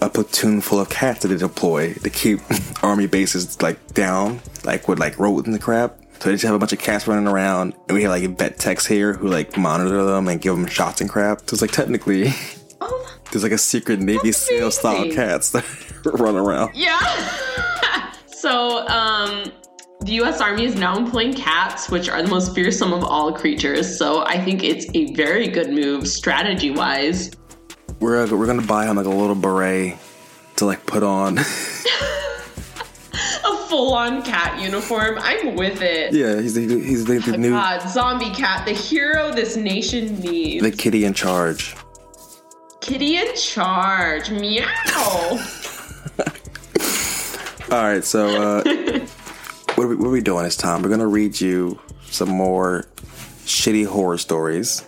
a 0.00 0.08
platoon 0.08 0.60
full 0.60 0.80
of 0.80 0.88
cats 0.88 1.22
that 1.22 1.28
they 1.28 1.36
deploy 1.36 1.92
to 1.94 2.10
keep 2.10 2.40
army 2.82 3.06
bases 3.06 3.60
like 3.62 3.94
down, 3.94 4.40
like 4.64 4.88
with 4.88 4.98
like 4.98 5.18
rodents 5.18 5.48
and 5.48 5.60
crap. 5.60 5.96
So 6.20 6.28
they 6.28 6.34
just 6.34 6.44
have 6.44 6.54
a 6.54 6.58
bunch 6.58 6.72
of 6.72 6.80
cats 6.80 7.06
running 7.06 7.28
around, 7.28 7.74
and 7.88 7.96
we 7.96 8.02
have 8.02 8.10
like 8.10 8.24
vet 8.38 8.58
techs 8.58 8.86
here 8.86 9.12
who 9.12 9.28
like 9.28 9.56
monitor 9.56 10.04
them 10.04 10.26
and 10.28 10.40
give 10.40 10.56
them 10.56 10.66
shots 10.66 11.00
and 11.00 11.08
crap. 11.08 11.40
So 11.40 11.54
it's 11.54 11.62
like 11.62 11.70
technically. 11.72 12.30
Oh, 12.80 13.14
There's 13.30 13.42
like 13.42 13.52
a 13.52 13.58
secret 13.58 14.00
Navy 14.00 14.32
SEAL 14.32 14.70
style 14.70 15.10
cats 15.10 15.50
that 15.52 15.64
run 16.04 16.36
around. 16.36 16.74
yeah. 16.74 18.12
so, 18.26 18.86
um, 18.88 19.52
the 20.00 20.12
U.S. 20.12 20.40
Army 20.40 20.64
is 20.64 20.76
now 20.76 20.96
employing 20.96 21.34
cats, 21.34 21.90
which 21.90 22.08
are 22.08 22.22
the 22.22 22.28
most 22.28 22.54
fearsome 22.54 22.92
of 22.92 23.04
all 23.04 23.32
creatures. 23.32 23.98
So, 23.98 24.24
I 24.24 24.42
think 24.42 24.62
it's 24.62 24.86
a 24.94 25.12
very 25.14 25.48
good 25.48 25.70
move 25.70 26.08
strategy-wise. 26.08 27.32
We're 28.00 28.24
uh, 28.24 28.30
we're 28.30 28.46
gonna 28.46 28.62
buy 28.66 28.86
him 28.86 28.96
like 28.96 29.06
a 29.06 29.10
little 29.10 29.34
beret 29.34 29.96
to 30.56 30.66
like 30.66 30.86
put 30.86 31.02
on. 31.02 31.38
A 33.44 33.56
full-on 33.68 34.22
cat 34.22 34.60
uniform. 34.60 35.18
I'm 35.20 35.54
with 35.56 35.80
it. 35.82 36.12
yeah, 36.14 36.40
he's 36.40 36.54
the, 36.54 36.66
he's 36.66 37.04
the, 37.04 37.18
the 37.18 37.36
new 37.36 37.50
God, 37.50 37.82
zombie 37.88 38.30
cat, 38.30 38.64
the 38.66 38.72
hero 38.72 39.32
this 39.32 39.56
nation 39.56 40.18
needs. 40.20 40.62
the 40.62 40.70
kitty 40.70 41.04
in 41.04 41.14
charge. 41.14 41.74
Kitty 42.80 43.16
in 43.16 43.34
charge. 43.34 44.30
Meow. 44.30 44.66
All 47.70 47.82
right, 47.82 48.02
so 48.04 48.28
uh, 48.28 48.62
what, 49.74 49.84
are 49.84 49.88
we, 49.88 49.96
what 49.96 50.06
are 50.06 50.10
we 50.10 50.20
doing 50.22 50.44
this 50.44 50.56
time? 50.56 50.82
We're 50.82 50.88
gonna 50.90 51.06
read 51.06 51.40
you 51.40 51.78
some 52.10 52.30
more 52.30 52.86
shitty 53.44 53.86
horror 53.86 54.18
stories, 54.18 54.84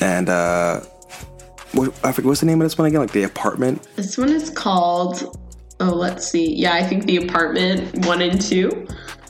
and 0.00 0.28
uh, 0.28 0.80
what, 1.72 1.88
I 2.04 2.12
forget 2.12 2.26
what's 2.28 2.40
the 2.40 2.46
name 2.46 2.60
of 2.60 2.64
this 2.66 2.76
one 2.76 2.86
again? 2.86 3.00
Like 3.00 3.12
the 3.12 3.24
apartment. 3.24 3.86
this 3.96 4.18
one 4.18 4.30
is 4.30 4.50
called. 4.50 5.36
Oh, 5.80 5.94
let's 5.94 6.26
see. 6.26 6.54
Yeah, 6.54 6.74
I 6.74 6.82
think 6.82 7.04
the 7.04 7.16
apartment 7.16 8.06
one 8.06 8.20
and 8.20 8.40
two. 8.40 8.86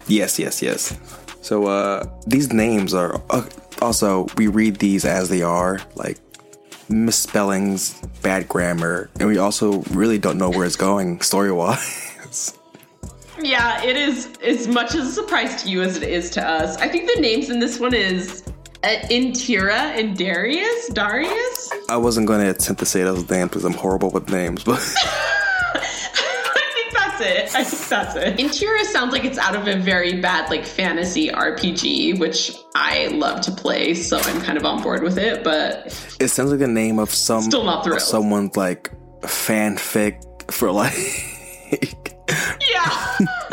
Yes, 0.06 0.38
yes, 0.38 0.62
yes. 0.62 0.98
So 1.42 1.66
uh 1.66 2.08
these 2.26 2.52
names 2.52 2.94
are 2.94 3.20
uh, 3.30 3.48
also 3.80 4.26
we 4.36 4.48
read 4.48 4.76
these 4.76 5.04
as 5.04 5.28
they 5.28 5.42
are, 5.42 5.80
like 5.94 6.18
misspellings, 6.88 8.00
bad 8.22 8.48
grammar, 8.48 9.10
and 9.18 9.28
we 9.28 9.38
also 9.38 9.82
really 9.90 10.18
don't 10.18 10.38
know 10.38 10.50
where 10.50 10.66
it's 10.66 10.76
going 10.76 11.20
story 11.20 11.52
wise. 11.52 12.08
Yeah, 13.42 13.82
it 13.82 13.96
is 13.96 14.28
as 14.44 14.68
much 14.68 14.94
as 14.94 15.08
a 15.08 15.12
surprise 15.12 15.62
to 15.62 15.70
you 15.70 15.80
as 15.80 15.96
it 15.96 16.02
is 16.02 16.30
to 16.32 16.46
us. 16.46 16.76
I 16.76 16.88
think 16.88 17.10
the 17.14 17.20
names 17.22 17.48
in 17.48 17.58
this 17.58 17.80
one 17.80 17.94
is 17.94 18.42
uh, 18.82 18.88
Intira 19.10 19.70
and 19.98 20.16
Darius. 20.16 20.88
Darius. 20.88 21.70
I 21.88 21.96
wasn't 21.96 22.26
going 22.26 22.40
to 22.40 22.50
attempt 22.50 22.78
to 22.80 22.86
say 22.86 23.02
those 23.02 23.28
names 23.28 23.50
because 23.50 23.64
I'm 23.64 23.74
horrible 23.74 24.10
with 24.10 24.30
names, 24.30 24.64
but 24.64 24.78
I 25.74 26.70
think 26.74 26.92
that's 26.92 27.20
it. 27.20 27.54
I 27.54 27.64
think 27.64 27.88
that's 27.88 28.16
it. 28.16 28.36
Intira 28.38 28.84
sounds 28.84 29.12
like 29.12 29.24
it's 29.24 29.38
out 29.38 29.54
of 29.56 29.66
a 29.68 29.76
very 29.76 30.20
bad 30.20 30.48
like 30.50 30.64
fantasy 30.64 31.28
RPG, 31.28 32.18
which 32.18 32.52
I 32.74 33.08
love 33.08 33.40
to 33.42 33.50
play, 33.52 33.94
so 33.94 34.18
I'm 34.18 34.40
kind 34.40 34.56
of 34.56 34.64
on 34.64 34.82
board 34.82 35.02
with 35.02 35.18
it. 35.18 35.44
But 35.44 35.86
it 36.20 36.28
sounds 36.28 36.50
like 36.50 36.60
the 36.60 36.68
name 36.68 36.98
of 36.98 37.10
some 37.10 37.42
Still 37.42 37.64
not 37.64 37.84
thrilled. 37.84 38.00
someone's 38.00 38.56
like 38.56 38.90
fanfic 39.22 40.22
for 40.50 40.70
like 40.72 40.96
yeah. 42.72 43.18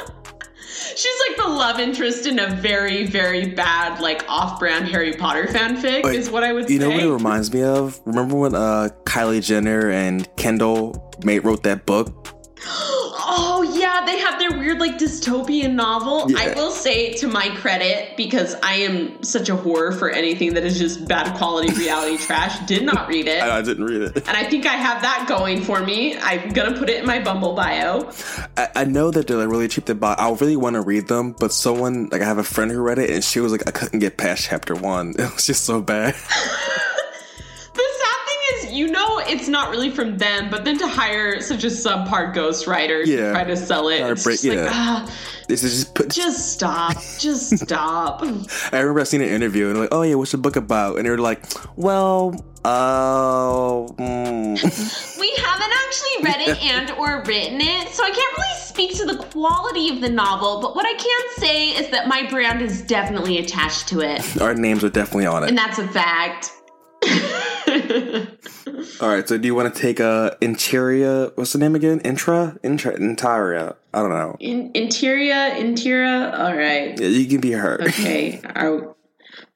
Love 1.47 1.79
interest 1.79 2.27
in 2.27 2.39
a 2.39 2.47
very, 2.47 3.05
very 3.05 3.47
bad, 3.47 3.99
like 3.99 4.23
off-brand 4.29 4.87
Harry 4.89 5.13
Potter 5.13 5.45
fanfic, 5.45 6.03
Wait, 6.03 6.15
is 6.15 6.29
what 6.29 6.43
I 6.43 6.53
would 6.53 6.67
say. 6.67 6.73
You 6.75 6.79
say. 6.79 6.87
know 6.87 6.95
what 6.95 7.03
it 7.03 7.11
reminds 7.11 7.53
me 7.53 7.63
of? 7.63 7.99
Remember 8.05 8.35
when 8.35 8.53
uh 8.55 8.89
Kylie 9.05 9.43
Jenner 9.43 9.89
and 9.89 10.27
Kendall 10.37 11.11
made 11.23 11.39
wrote 11.39 11.63
that 11.63 11.85
book? 11.85 12.36
Oh 12.65 13.75
yeah, 13.77 14.05
they 14.05 14.19
have 14.19 14.39
their 14.39 14.57
weird 14.57 14.79
like 14.79 14.97
dystopian 14.97 15.73
novel. 15.73 16.27
I 16.37 16.53
will 16.53 16.71
say 16.71 17.13
to 17.15 17.27
my 17.27 17.49
credit 17.57 18.17
because 18.17 18.55
I 18.63 18.73
am 18.75 19.21
such 19.23 19.49
a 19.49 19.55
whore 19.55 19.97
for 19.97 20.09
anything 20.09 20.53
that 20.55 20.63
is 20.63 20.77
just 20.77 21.07
bad 21.07 21.35
quality 21.37 21.73
reality 21.73 22.17
trash. 22.25 22.59
Did 22.67 22.83
not 22.83 23.07
read 23.07 23.27
it. 23.27 23.43
I, 23.43 23.59
I 23.59 23.61
didn't 23.61 23.85
read 23.85 24.01
it. 24.01 24.27
And 24.27 24.37
I 24.37 24.43
think 24.43 24.65
I 24.65 24.73
have 24.73 25.01
that 25.01 25.25
going 25.27 25.61
for 25.61 25.81
me. 25.81 26.17
I'm 26.17 26.49
gonna 26.49 26.77
put 26.77 26.89
it 26.89 26.99
in 27.01 27.05
my 27.05 27.19
Bumble 27.19 27.53
bio. 27.53 28.11
I, 28.55 28.69
I 28.75 28.83
know 28.85 29.11
that 29.11 29.27
they're 29.27 29.37
like 29.37 29.49
really 29.49 29.67
cheap 29.67 29.85
to 29.85 29.95
buy. 29.95 30.13
I 30.13 30.31
really 30.31 30.55
want 30.57 30.75
to 30.75 30.81
read 30.81 31.07
them, 31.07 31.33
but 31.33 31.53
someone 31.53 32.09
like 32.09 32.21
I 32.21 32.25
have 32.25 32.37
a 32.37 32.43
friend 32.43 32.71
who 32.71 32.81
read 32.81 32.99
it 32.99 33.09
and 33.09 33.23
she 33.23 33.39
was 33.39 33.51
like, 33.51 33.67
I 33.67 33.71
couldn't 33.71 33.99
get 33.99 34.17
past 34.17 34.45
chapter 34.45 34.75
one. 34.75 35.13
It 35.27 35.33
was 35.33 35.45
just 35.45 35.65
so 35.65 35.81
bad. 35.81 36.15
it's 39.29 39.47
not 39.47 39.69
really 39.71 39.89
from 39.89 40.17
them, 40.17 40.49
but 40.49 40.65
then 40.65 40.77
to 40.79 40.87
hire 40.87 41.39
such 41.41 41.63
a 41.63 41.67
subpar 41.67 42.33
ghostwriter 42.33 43.03
to 43.03 43.09
Yeah. 43.09 43.31
try 43.31 43.43
to 43.43 43.55
sell 43.55 43.89
it, 43.89 44.01
it's 44.01 44.23
break- 44.23 44.41
just 44.41 44.47
like, 44.47 44.57
yeah. 44.57 44.69
ah, 44.71 45.11
This 45.47 45.63
is 45.63 45.73
just 45.83 45.95
put. 45.95 46.09
just 46.09 46.51
stop, 46.53 46.93
just 47.19 47.57
stop. 47.63 48.21
I 48.23 48.79
remember 48.79 48.99
I 48.99 49.03
seen 49.03 49.21
an 49.21 49.29
interview 49.29 49.69
and 49.69 49.79
like, 49.79 49.89
"Oh 49.91 50.01
yeah, 50.01 50.15
what's 50.15 50.31
the 50.31 50.37
book 50.37 50.55
about?" 50.55 50.97
And 50.97 51.05
they 51.05 51.09
were 51.09 51.17
like, 51.17 51.41
"Well, 51.77 52.35
uh, 52.65 53.87
mm. 53.93 55.17
We 55.19 55.33
haven't 55.37 55.71
actually 55.85 56.23
read 56.23 56.41
it 56.49 56.63
and 56.63 56.91
or 56.91 57.23
written 57.25 57.61
it, 57.61 57.89
so 57.89 58.03
I 58.03 58.09
can't 58.09 58.37
really 58.37 58.59
speak 58.59 58.95
to 58.97 59.05
the 59.05 59.17
quality 59.31 59.89
of 59.89 60.01
the 60.01 60.09
novel, 60.09 60.59
but 60.61 60.75
what 60.75 60.85
I 60.85 60.93
can 60.93 61.21
say 61.37 61.69
is 61.69 61.89
that 61.91 62.07
my 62.07 62.27
brand 62.29 62.61
is 62.61 62.81
definitely 62.81 63.37
attached 63.39 63.87
to 63.89 64.01
it. 64.01 64.21
our 64.41 64.53
names 64.53 64.83
are 64.83 64.89
definitely 64.89 65.25
on 65.27 65.43
it." 65.43 65.49
And 65.49 65.57
that's 65.57 65.79
a 65.79 65.87
fact. 65.87 66.51
All 69.01 69.09
right, 69.09 69.27
so 69.27 69.37
do 69.37 69.47
you 69.47 69.55
want 69.55 69.73
to 69.73 69.81
take 69.81 69.99
a 69.99 70.37
interior? 70.41 71.31
What's 71.35 71.53
the 71.53 71.59
name 71.59 71.75
again? 71.75 71.99
Intra, 72.01 72.57
intra, 72.63 72.97
intaria. 72.97 73.75
I 73.93 73.99
don't 74.01 74.09
know. 74.09 74.35
In- 74.39 74.71
interior, 74.73 75.55
interior. 75.55 76.31
All 76.35 76.55
right. 76.55 76.99
Yeah, 76.99 77.07
you 77.07 77.27
can 77.27 77.39
be 77.41 77.51
her. 77.51 77.79
Okay. 77.81 78.41
Are 78.55 78.95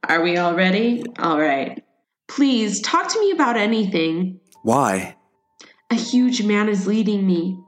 are 0.07 0.21
we 0.21 0.37
all 0.37 0.55
ready? 0.55 1.03
All 1.19 1.39
right. 1.39 1.83
Please 2.27 2.81
talk 2.81 3.11
to 3.11 3.19
me 3.19 3.31
about 3.31 3.57
anything. 3.57 4.39
Why? 4.63 5.15
A 5.89 5.95
huge 5.95 6.43
man 6.43 6.69
is 6.69 6.87
leading 6.87 7.25
me 7.27 7.59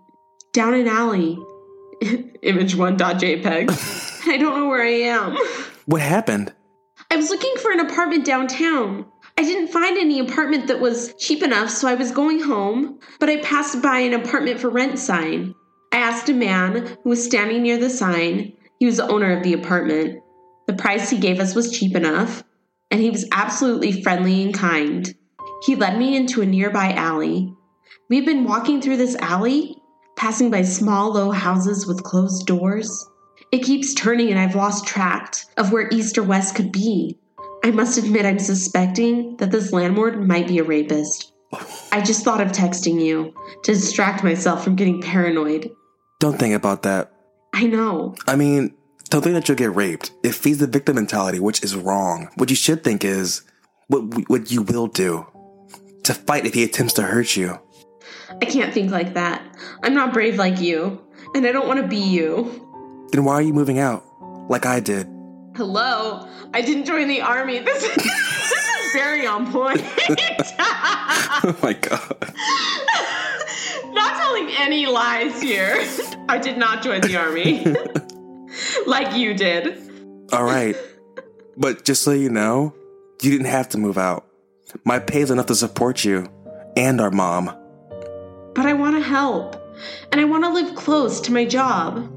down 0.54 0.74
an 0.74 0.88
alley. 0.88 1.38
Image1.jpg. 2.02 4.24
I 4.28 4.38
don't 4.38 4.58
know 4.58 4.68
where 4.68 4.84
I 4.84 5.10
am. 5.10 5.36
What 5.86 6.02
happened? 6.02 6.54
I 7.12 7.18
was 7.18 7.30
looking 7.30 7.54
for 7.62 7.72
an 7.72 7.82
apartment 7.82 8.26
downtown. 8.26 9.06
I 9.38 9.44
didn't 9.44 9.70
find 9.70 9.98
any 9.98 10.20
apartment 10.20 10.68
that 10.68 10.80
was 10.80 11.14
cheap 11.16 11.42
enough, 11.42 11.70
so 11.70 11.88
I 11.88 11.96
was 11.96 12.12
going 12.12 12.42
home, 12.42 13.00
but 13.20 13.30
I 13.30 13.38
passed 13.38 13.82
by 13.82 14.00
an 14.00 14.14
apartment 14.14 14.60
for 14.60 14.70
rent 14.70 15.00
sign. 15.00 15.56
I 15.92 15.98
asked 15.98 16.30
a 16.30 16.34
man 16.34 16.98
who 17.04 17.10
was 17.10 17.24
standing 17.24 17.64
near 17.64 17.78
the 17.78 17.90
sign. 17.90 18.54
He 18.80 18.86
was 18.86 18.98
the 18.98 19.08
owner 19.08 19.36
of 19.36 19.44
the 19.44 19.54
apartment. 19.54 20.22
The 20.68 20.74
price 20.74 21.10
he 21.10 21.18
gave 21.18 21.40
us 21.40 21.56
was 21.56 21.72
cheap 21.72 21.96
enough, 21.96 22.44
and 22.92 23.02
he 23.02 23.10
was 23.10 23.28
absolutely 23.32 24.02
friendly 24.02 24.44
and 24.44 24.54
kind. 24.54 25.14
He 25.66 25.76
led 25.76 25.98
me 25.98 26.16
into 26.16 26.42
a 26.42 26.46
nearby 26.46 26.94
alley. 26.94 27.54
We've 28.10 28.26
been 28.26 28.44
walking 28.44 28.82
through 28.82 28.98
this 28.98 29.16
alley, 29.16 29.76
passing 30.16 30.52
by 30.52 30.62
small, 30.62 31.14
low 31.14 31.32
houses 31.32 31.88
with 31.88 32.04
closed 32.04 32.46
doors. 32.46 33.10
It 33.52 33.64
keeps 33.64 33.94
turning, 33.94 34.30
and 34.30 34.40
I've 34.40 34.56
lost 34.56 34.86
track 34.86 35.36
of 35.58 35.72
where 35.72 35.90
east 35.92 36.18
or 36.18 36.24
west 36.24 36.56
could 36.56 36.72
be. 36.72 37.18
I 37.64 37.72
must 37.72 37.98
admit, 37.98 38.26
I'm 38.26 38.40
suspecting 38.40 39.38
that 39.38 39.52
this 39.52 39.72
landlord 39.72 40.28
might 40.28 40.48
be 40.48 40.60
a 40.60 40.64
rapist. 40.64 41.32
I 41.92 42.02
just 42.02 42.24
thought 42.24 42.42
of 42.42 42.52
texting 42.52 43.02
you 43.02 43.34
to 43.64 43.74
distract 43.74 44.24
myself 44.24 44.64
from 44.64 44.76
getting 44.76 45.02
paranoid. 45.02 45.72
Don't 46.20 46.38
think 46.38 46.56
about 46.56 46.84
that. 46.84 47.14
I 47.54 47.68
know. 47.68 48.16
I 48.28 48.36
mean, 48.36 48.76
don't 49.10 49.22
think 49.22 49.36
that 49.36 49.48
you'll 49.48 49.58
get 49.58 49.76
raped. 49.76 50.12
It 50.24 50.34
feeds 50.34 50.58
the 50.58 50.68
victim 50.68 50.96
mentality, 50.96 51.40
which 51.40 51.64
is 51.64 51.76
wrong. 51.76 52.30
What 52.36 52.50
you 52.50 52.56
should 52.56 52.84
think 52.84 53.06
is 53.06 53.44
what 53.88 54.28
what 54.30 54.52
you 54.52 54.64
will 54.64 54.88
do 54.88 55.28
to 56.04 56.14
fight 56.14 56.46
if 56.46 56.54
he 56.56 56.64
attempts 56.64 56.94
to 56.94 57.04
hurt 57.04 57.38
you. 57.38 57.60
I 58.42 58.46
can't 58.46 58.74
think 58.74 58.92
like 58.92 59.14
that. 59.14 59.44
I'm 59.84 59.94
not 59.94 60.14
brave 60.14 60.38
like 60.38 60.60
you, 60.60 61.02
and 61.36 61.46
I 61.46 61.52
don't 61.52 61.68
want 61.68 61.80
to 61.80 61.88
be 61.88 61.98
you. 61.98 63.08
Then 63.12 63.24
why 63.24 63.36
are 63.36 63.42
you 63.42 63.54
moving 63.54 63.78
out 63.78 64.04
like 64.50 64.66
I 64.66 64.80
did? 64.80 65.08
Hello? 65.56 66.28
I 66.54 66.62
didn't 66.62 66.86
join 66.86 67.08
the 67.08 67.22
army. 67.22 67.60
This 67.60 67.84
is, 67.84 67.96
this 67.96 68.52
is 68.52 68.94
very 68.94 69.26
on 69.28 69.52
point. 69.52 69.84
Oh 71.46 71.58
my 71.62 71.74
god. 71.74 72.34
not 73.94 74.16
telling 74.16 74.50
any 74.58 74.86
lies 74.86 75.42
here. 75.42 75.84
I 76.30 76.38
did 76.38 76.58
not 76.58 76.82
join 76.82 77.02
the 77.02 77.18
army. 77.18 77.66
like 78.88 79.14
you 79.14 79.34
did. 79.34 79.78
All 80.32 80.46
right. 80.46 80.78
But 81.58 81.84
just 81.84 82.04
so 82.04 82.12
you 82.12 82.30
know, 82.30 82.74
you 83.22 83.30
didn't 83.30 83.48
have 83.48 83.68
to 83.70 83.78
move 83.78 83.98
out. 83.98 84.26
My 84.86 85.00
pay 85.00 85.20
is 85.20 85.32
enough 85.32 85.48
to 85.48 85.56
support 85.56 86.06
you 86.06 86.30
and 86.78 87.02
our 87.02 87.12
mom. 87.12 87.54
But 88.56 88.66
I 88.66 88.74
want 88.74 88.96
to 88.96 89.02
help. 89.02 89.58
And 90.14 90.22
I 90.22 90.24
want 90.24 90.46
to 90.46 90.50
live 90.50 90.76
close 90.76 91.20
to 91.22 91.34
my 91.34 91.44
job. 91.44 92.10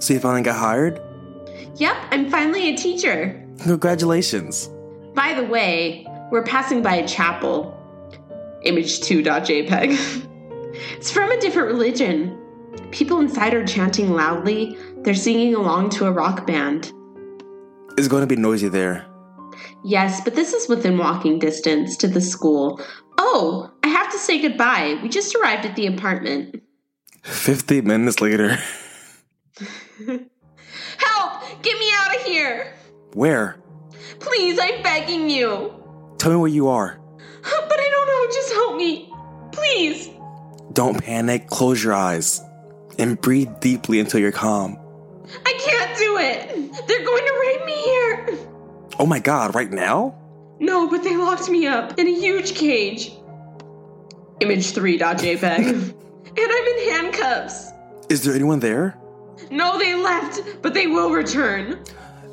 So 0.00 0.14
you 0.14 0.20
finally 0.20 0.42
got 0.42 0.56
hired? 0.56 1.02
Yep, 1.78 1.96
I'm 2.10 2.28
finally 2.28 2.68
a 2.70 2.76
teacher. 2.76 3.40
Congratulations. 3.60 4.68
By 5.14 5.34
the 5.34 5.44
way, 5.44 6.04
we're 6.32 6.42
passing 6.42 6.82
by 6.82 6.96
a 6.96 7.06
chapel. 7.06 7.72
Image2.jpg. 8.66 10.26
it's 10.96 11.12
from 11.12 11.30
a 11.30 11.40
different 11.40 11.68
religion. 11.68 12.36
People 12.90 13.20
inside 13.20 13.54
are 13.54 13.64
chanting 13.64 14.12
loudly. 14.12 14.76
They're 15.02 15.14
singing 15.14 15.54
along 15.54 15.90
to 15.90 16.06
a 16.06 16.12
rock 16.12 16.48
band. 16.48 16.92
It's 17.96 18.08
going 18.08 18.22
to 18.22 18.26
be 18.26 18.36
noisy 18.36 18.68
there. 18.68 19.06
Yes, 19.84 20.20
but 20.22 20.34
this 20.34 20.52
is 20.52 20.68
within 20.68 20.98
walking 20.98 21.38
distance 21.38 21.96
to 21.98 22.08
the 22.08 22.20
school. 22.20 22.80
Oh, 23.18 23.70
I 23.84 23.88
have 23.88 24.10
to 24.10 24.18
say 24.18 24.40
goodbye. 24.40 24.98
We 25.02 25.08
just 25.08 25.34
arrived 25.36 25.64
at 25.64 25.76
the 25.76 25.86
apartment. 25.86 26.60
50 27.22 27.82
minutes 27.82 28.20
later. 28.20 28.58
Get 31.68 31.78
me 31.78 31.92
out 31.96 32.16
of 32.16 32.22
here! 32.22 32.72
Where? 33.12 33.56
Please, 34.20 34.58
I'm 34.58 34.82
begging 34.82 35.28
you. 35.28 35.74
Tell 36.16 36.30
me 36.30 36.38
where 36.38 36.48
you 36.48 36.68
are. 36.68 36.98
But 37.42 37.78
I 37.78 37.88
don't 37.90 38.06
know. 38.06 38.32
Just 38.32 38.52
help 38.54 38.76
me. 38.76 39.12
Please. 39.52 40.08
Don't 40.72 40.98
panic. 40.98 41.48
Close 41.48 41.84
your 41.84 41.92
eyes 41.92 42.40
and 42.98 43.20
breathe 43.20 43.50
deeply 43.60 44.00
until 44.00 44.18
you're 44.18 44.32
calm. 44.32 44.78
I 45.44 45.52
can't 45.62 45.98
do 45.98 46.16
it. 46.16 46.86
They're 46.88 47.04
going 47.04 47.26
to 47.26 47.38
rape 47.38 47.66
me 47.66 47.82
here. 47.82 48.38
Oh 48.98 49.04
my 49.04 49.18
god, 49.18 49.54
right 49.54 49.70
now? 49.70 50.18
No, 50.60 50.88
but 50.88 51.04
they 51.04 51.18
locked 51.18 51.50
me 51.50 51.66
up 51.66 51.98
in 51.98 52.06
a 52.06 52.14
huge 52.14 52.54
cage. 52.54 53.12
Image3.jpg. 54.40 55.42
and 56.38 56.38
I'm 56.38 56.66
in 56.66 56.90
handcuffs. 56.92 57.72
Is 58.08 58.24
there 58.24 58.34
anyone 58.34 58.60
there? 58.60 58.98
No, 59.50 59.78
they 59.78 59.94
left, 59.94 60.42
but 60.62 60.74
they 60.74 60.86
will 60.86 61.10
return. 61.10 61.82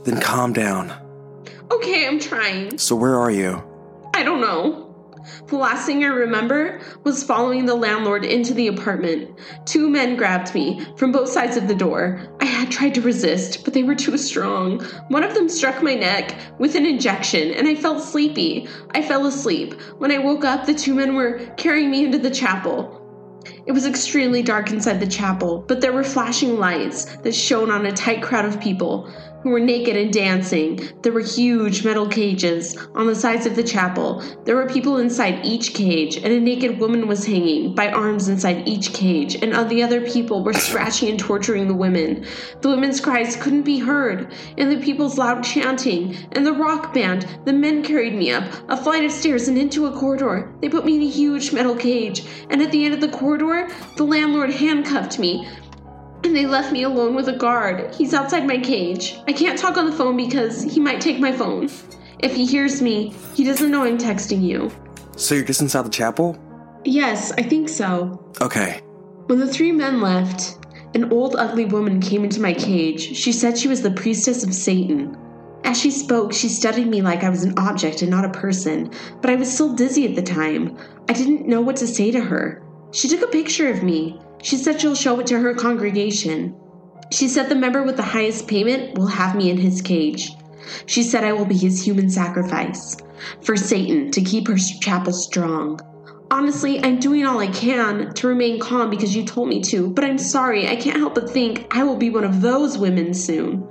Then 0.04 0.20
calm 0.20 0.54
down. 0.54 0.94
Okay, 1.72 2.08
I'm 2.08 2.20
trying. 2.20 2.78
So, 2.78 2.96
where 2.96 3.20
are 3.20 3.32
you? 3.32 3.64
I 4.14 4.24
don't 4.24 4.42
know. 4.42 4.86
The 5.48 5.58
last 5.58 5.86
thing 5.86 6.04
I 6.04 6.08
remember 6.08 6.80
was 7.04 7.24
following 7.24 7.66
the 7.66 7.76
landlord 7.76 8.24
into 8.24 8.54
the 8.54 8.68
apartment. 8.68 9.40
Two 9.66 9.90
men 9.90 10.16
grabbed 10.16 10.54
me 10.54 10.86
from 10.98 11.12
both 11.12 11.30
sides 11.30 11.58
of 11.58 11.68
the 11.68 11.76
door. 11.76 12.22
I 12.40 12.46
had 12.46 12.72
tried 12.72 12.94
to 12.96 13.02
resist, 13.02 13.64
but 13.64 13.74
they 13.74 13.84
were 13.84 13.96
too 13.96 14.18
strong. 14.18 14.84
One 15.08 15.24
of 15.24 15.34
them 15.34 15.50
struck 15.50 15.82
my 15.82 15.96
neck 15.96 16.36
with 16.60 16.76
an 16.76 16.86
injection, 16.86 17.52
and 17.52 17.68
I 17.68 17.76
felt 17.76 18.04
sleepy. 18.04 18.68
I 18.92 19.02
fell 19.02 19.26
asleep. 19.26 19.74
When 19.98 20.12
I 20.12 20.20
woke 20.20 20.46
up, 20.46 20.66
the 20.66 20.74
two 20.74 20.94
men 20.94 21.16
were 21.16 21.40
carrying 21.58 21.90
me 21.90 22.06
into 22.06 22.20
the 22.20 22.30
chapel. 22.30 23.02
It 23.66 23.72
was 23.72 23.88
extremely 23.88 24.44
dark 24.44 24.72
inside 24.72 25.00
the 25.00 25.08
chapel, 25.08 25.66
but 25.68 25.82
there 25.82 25.92
were 25.92 26.04
flashing 26.04 26.60
lights 26.60 27.06
that 27.24 27.34
shone 27.34 27.72
on 27.72 27.86
a 27.86 27.92
tight 27.92 28.22
crowd 28.22 28.46
of 28.46 28.60
people 28.62 29.10
who 29.46 29.52
were 29.52 29.60
naked 29.60 29.96
and 29.96 30.12
dancing. 30.12 30.90
There 31.04 31.12
were 31.12 31.20
huge 31.20 31.86
metal 31.86 32.08
cages 32.08 32.76
on 32.96 33.06
the 33.06 33.14
sides 33.14 33.46
of 33.46 33.56
the 33.56 33.62
chapel. 33.62 34.24
There 34.44 34.56
were 34.56 34.66
people 34.68 34.98
inside 34.98 35.46
each 35.46 35.76
cage, 35.76 36.18
and 36.18 36.34
a 36.34 36.40
naked 36.40 36.80
woman 36.80 37.08
was 37.08 37.28
hanging 37.28 37.76
by 37.76 37.90
arms 37.90 38.28
inside 38.28 38.68
each 38.68 38.92
cage, 38.92 39.36
and 39.36 39.56
all 39.56 39.66
the 39.66 39.84
other 39.84 40.02
people 40.02 40.44
were 40.44 40.54
scratching 40.54 41.10
and 41.10 41.20
torturing 41.20 41.68
the 41.68 41.76
women. 41.76 42.26
The 42.62 42.70
women's 42.70 43.00
cries 43.00 43.36
couldn't 43.36 43.62
be 43.62 43.78
heard, 43.78 44.34
and 44.58 44.72
the 44.72 44.84
people's 44.84 45.20
loud 45.20 45.44
chanting, 45.44 46.18
and 46.32 46.44
the 46.44 46.52
rock 46.52 46.92
band. 46.92 47.28
The 47.46 47.54
men 47.54 47.84
carried 47.84 48.16
me 48.16 48.32
up 48.32 48.46
a 48.68 48.76
flight 48.76 49.06
of 49.06 49.12
stairs 49.12 49.48
and 49.48 49.60
into 49.60 49.86
a 49.86 49.92
corridor. 49.92 50.52
They 50.60 50.70
put 50.70 50.86
me 50.86 50.96
in 50.96 51.04
a 51.04 51.08
huge 51.08 51.54
metal 51.54 51.76
cage, 51.76 52.24
and 52.50 52.64
at 52.64 52.72
the 52.72 52.84
end 52.84 52.96
of 52.96 53.02
the 53.02 53.16
corridor, 53.16 53.70
the 53.96 54.06
landlord 54.06 54.50
handcuffed 54.50 55.20
me 55.20 55.48
and 56.26 56.36
they 56.36 56.46
left 56.46 56.72
me 56.72 56.84
alone 56.84 57.16
with 57.16 57.30
a 57.30 57.38
guard. 57.38 57.94
He's 57.94 58.14
outside 58.14 58.48
my 58.48 58.58
cage. 58.58 59.16
I 59.28 59.34
can't 59.34 59.58
talk 59.58 59.78
on 59.78 59.86
the 59.86 59.96
phone 59.96 60.18
because 60.18 60.64
he 60.64 60.80
might 60.80 61.00
take 61.00 61.20
my 61.20 61.32
phone. 61.32 61.70
If 62.20 62.36
he 62.36 62.46
hears 62.46 62.82
me, 62.82 63.14
he 63.36 63.44
doesn't 63.44 63.70
know 63.70 63.84
I'm 63.84 63.98
texting 63.98 64.42
you. 64.42 64.72
So, 65.16 65.36
you're 65.36 65.46
just 65.46 65.62
inside 65.62 65.84
the 65.84 65.90
chapel? 65.90 66.38
Yes, 66.84 67.32
I 67.34 67.44
think 67.44 67.70
so. 67.70 68.34
Okay. 68.42 68.82
When 69.28 69.40
the 69.40 69.48
three 69.48 69.72
men 69.72 70.02
left, 70.02 70.66
an 70.96 71.12
old 71.12 71.36
ugly 71.36 71.66
woman 71.66 72.02
came 72.02 72.24
into 72.24 72.42
my 72.42 72.54
cage. 72.54 73.16
She 73.16 73.32
said 73.32 73.58
she 73.58 73.68
was 73.68 73.82
the 73.82 73.92
priestess 73.92 74.44
of 74.44 74.54
Satan. 74.54 75.18
As 75.64 75.80
she 75.80 75.92
spoke, 75.92 76.34
she 76.34 76.50
studied 76.50 76.88
me 76.88 77.02
like 77.02 77.24
I 77.24 77.30
was 77.30 77.44
an 77.44 77.58
object 77.58 78.02
and 78.02 78.12
not 78.12 78.26
a 78.26 78.30
person, 78.30 78.92
but 79.22 79.30
I 79.30 79.36
was 79.36 79.52
still 79.52 79.74
dizzy 79.74 80.08
at 80.08 80.16
the 80.16 80.22
time. 80.22 80.78
I 81.10 81.14
didn't 81.14 81.48
know 81.48 81.62
what 81.62 81.76
to 81.78 81.88
say 81.88 82.12
to 82.12 82.20
her. 82.20 82.64
She 82.92 83.08
took 83.08 83.22
a 83.22 83.28
picture 83.28 83.70
of 83.70 83.84
me. 83.84 84.20
She 84.46 84.58
said 84.58 84.80
she'll 84.80 84.94
show 84.94 85.20
it 85.20 85.26
to 85.28 85.40
her 85.40 85.56
congregation. 85.56 86.56
She 87.12 87.28
said 87.28 87.50
the 87.50 87.56
member 87.56 87.82
with 87.82 87.98
the 87.98 88.04
highest 88.04 88.48
payment 88.48 88.96
will 88.96 89.08
have 89.08 89.36
me 89.36 89.50
in 89.50 89.58
his 89.58 89.82
cage. 89.82 90.34
She 90.86 91.02
said 91.02 91.24
I 91.24 91.34
will 91.34 91.48
be 91.48 91.58
his 91.58 91.84
human 91.84 92.12
sacrifice 92.12 92.96
for 93.42 93.58
Satan 93.58 94.12
to 94.12 94.22
keep 94.22 94.48
her 94.48 94.56
chapel 94.56 95.14
strong. 95.14 95.80
Honestly, 96.30 96.80
I'm 96.84 97.00
doing 97.00 97.26
all 97.26 97.40
I 97.40 97.48
can 97.48 98.14
to 98.14 98.28
remain 98.28 98.60
calm 98.60 98.92
because 98.92 99.16
you 99.16 99.26
told 99.26 99.50
me 99.50 99.64
to, 99.64 99.90
but 99.90 100.04
I'm 100.04 100.20
sorry, 100.20 100.68
I 100.68 100.76
can't 100.76 100.98
help 100.98 101.16
but 101.16 101.28
think 101.28 101.66
I 101.76 101.84
will 101.84 101.98
be 101.98 102.12
one 102.12 102.24
of 102.24 102.42
those 102.42 102.78
women 102.78 103.16
soon. 103.16 103.68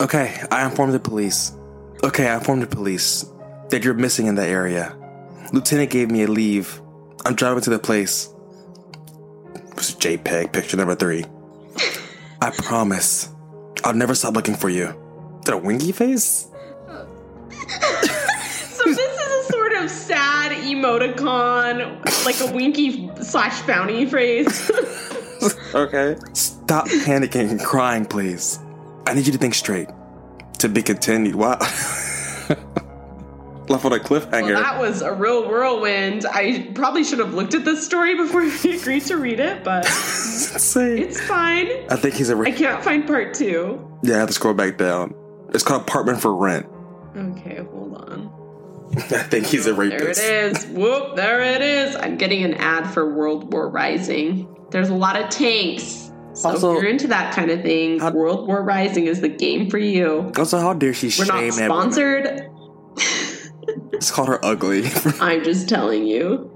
Okay, 0.00 0.38
I 0.50 0.66
informed 0.66 0.92
the 0.92 1.00
police. 1.00 1.56
Okay, 2.04 2.28
I 2.28 2.34
informed 2.34 2.62
the 2.62 2.66
police 2.66 3.24
that 3.70 3.84
you're 3.84 3.94
missing 3.94 4.26
in 4.26 4.34
that 4.34 4.50
area. 4.50 4.94
Lieutenant 5.54 5.90
gave 5.90 6.10
me 6.10 6.24
a 6.24 6.26
leave. 6.26 6.82
I'm 7.24 7.34
driving 7.34 7.62
to 7.62 7.70
the 7.70 7.78
place. 7.78 8.34
This 9.80 9.88
is 9.88 9.96
JPEG, 9.96 10.52
picture 10.52 10.76
number 10.76 10.94
three. 10.94 11.24
I 12.42 12.50
promise, 12.50 13.30
I'll 13.82 13.94
never 13.94 14.14
stop 14.14 14.34
looking 14.34 14.54
for 14.54 14.68
you. 14.68 14.88
Is 14.88 15.44
that 15.46 15.54
a 15.54 15.56
winky 15.56 15.90
face? 15.90 16.48
So 16.90 18.84
this 18.84 18.98
is 18.98 19.48
a 19.48 19.50
sort 19.50 19.72
of 19.72 19.90
sad 19.90 20.52
emoticon, 20.52 22.04
like 22.26 22.38
a 22.42 22.54
winky 22.54 23.10
slash 23.22 23.62
bounty 23.62 24.04
phrase. 24.04 24.70
Okay. 25.74 26.16
Stop 26.34 26.86
panicking 26.86 27.50
and 27.50 27.60
crying, 27.60 28.04
please. 28.04 28.58
I 29.06 29.14
need 29.14 29.24
you 29.24 29.32
to 29.32 29.38
think 29.38 29.54
straight. 29.54 29.88
To 30.58 30.68
be 30.68 30.82
continued. 30.82 31.36
Wow. 31.36 31.58
Left 33.70 33.84
on 33.84 33.92
a 33.92 33.98
cliffhanger. 34.00 34.54
Well, 34.54 34.62
that 34.62 34.80
was 34.80 35.00
a 35.00 35.12
real 35.12 35.48
whirlwind. 35.48 36.26
I 36.26 36.70
probably 36.74 37.04
should 37.04 37.20
have 37.20 37.34
looked 37.34 37.54
at 37.54 37.64
this 37.64 37.84
story 37.86 38.16
before 38.16 38.40
we 38.42 38.76
agreed 38.76 39.04
to 39.06 39.16
read 39.16 39.38
it, 39.38 39.62
but 39.62 39.84
it's 39.86 41.20
fine. 41.28 41.68
I 41.88 41.94
think 41.96 42.14
he's 42.16 42.30
a. 42.30 42.36
I 42.36 42.50
can't 42.50 42.82
find 42.82 43.06
part 43.06 43.32
two. 43.34 43.88
yeah, 44.02 44.16
I 44.16 44.18
have 44.18 44.26
to 44.28 44.34
scroll 44.34 44.54
back 44.54 44.76
down. 44.76 45.14
It's 45.54 45.62
called 45.62 45.82
Apartment 45.82 46.20
for 46.20 46.34
Rent. 46.34 46.66
Okay, 47.16 47.56
hold 47.70 47.94
on. 47.96 48.90
I 48.96 49.22
think 49.22 49.46
he's 49.46 49.66
a 49.66 49.74
rapist. 49.74 50.20
There 50.20 50.48
it 50.48 50.56
is. 50.56 50.66
Whoop, 50.66 51.14
there 51.14 51.40
it 51.42 51.62
is. 51.62 51.94
I'm 51.94 52.16
getting 52.16 52.42
an 52.42 52.54
ad 52.54 52.90
for 52.92 53.14
World 53.14 53.52
War 53.52 53.68
Rising. 53.70 54.48
There's 54.72 54.88
a 54.88 54.94
lot 54.94 55.14
of 55.14 55.28
tanks. 55.30 56.10
So 56.34 56.48
Also- 56.50 56.74
if 56.74 56.82
you're 56.82 56.90
into 56.90 57.06
that 57.06 57.34
kind 57.36 57.52
of 57.52 57.62
thing, 57.62 58.00
How- 58.00 58.10
World 58.10 58.48
War 58.48 58.64
Rising 58.64 59.06
is 59.06 59.20
the 59.20 59.28
game 59.28 59.70
for 59.70 59.78
you. 59.78 60.32
Also, 60.36 60.58
how 60.58 60.72
dare 60.72 60.92
she 60.92 61.06
We're 61.06 61.24
shame 61.26 61.26
not 61.26 61.56
that 61.56 61.70
woman? 61.70 61.92
sponsored. 61.92 62.46
It's 64.00 64.10
called 64.10 64.28
her 64.28 64.42
ugly. 64.42 64.84
I'm 65.20 65.44
just 65.44 65.68
telling 65.68 66.06
you. 66.06 66.50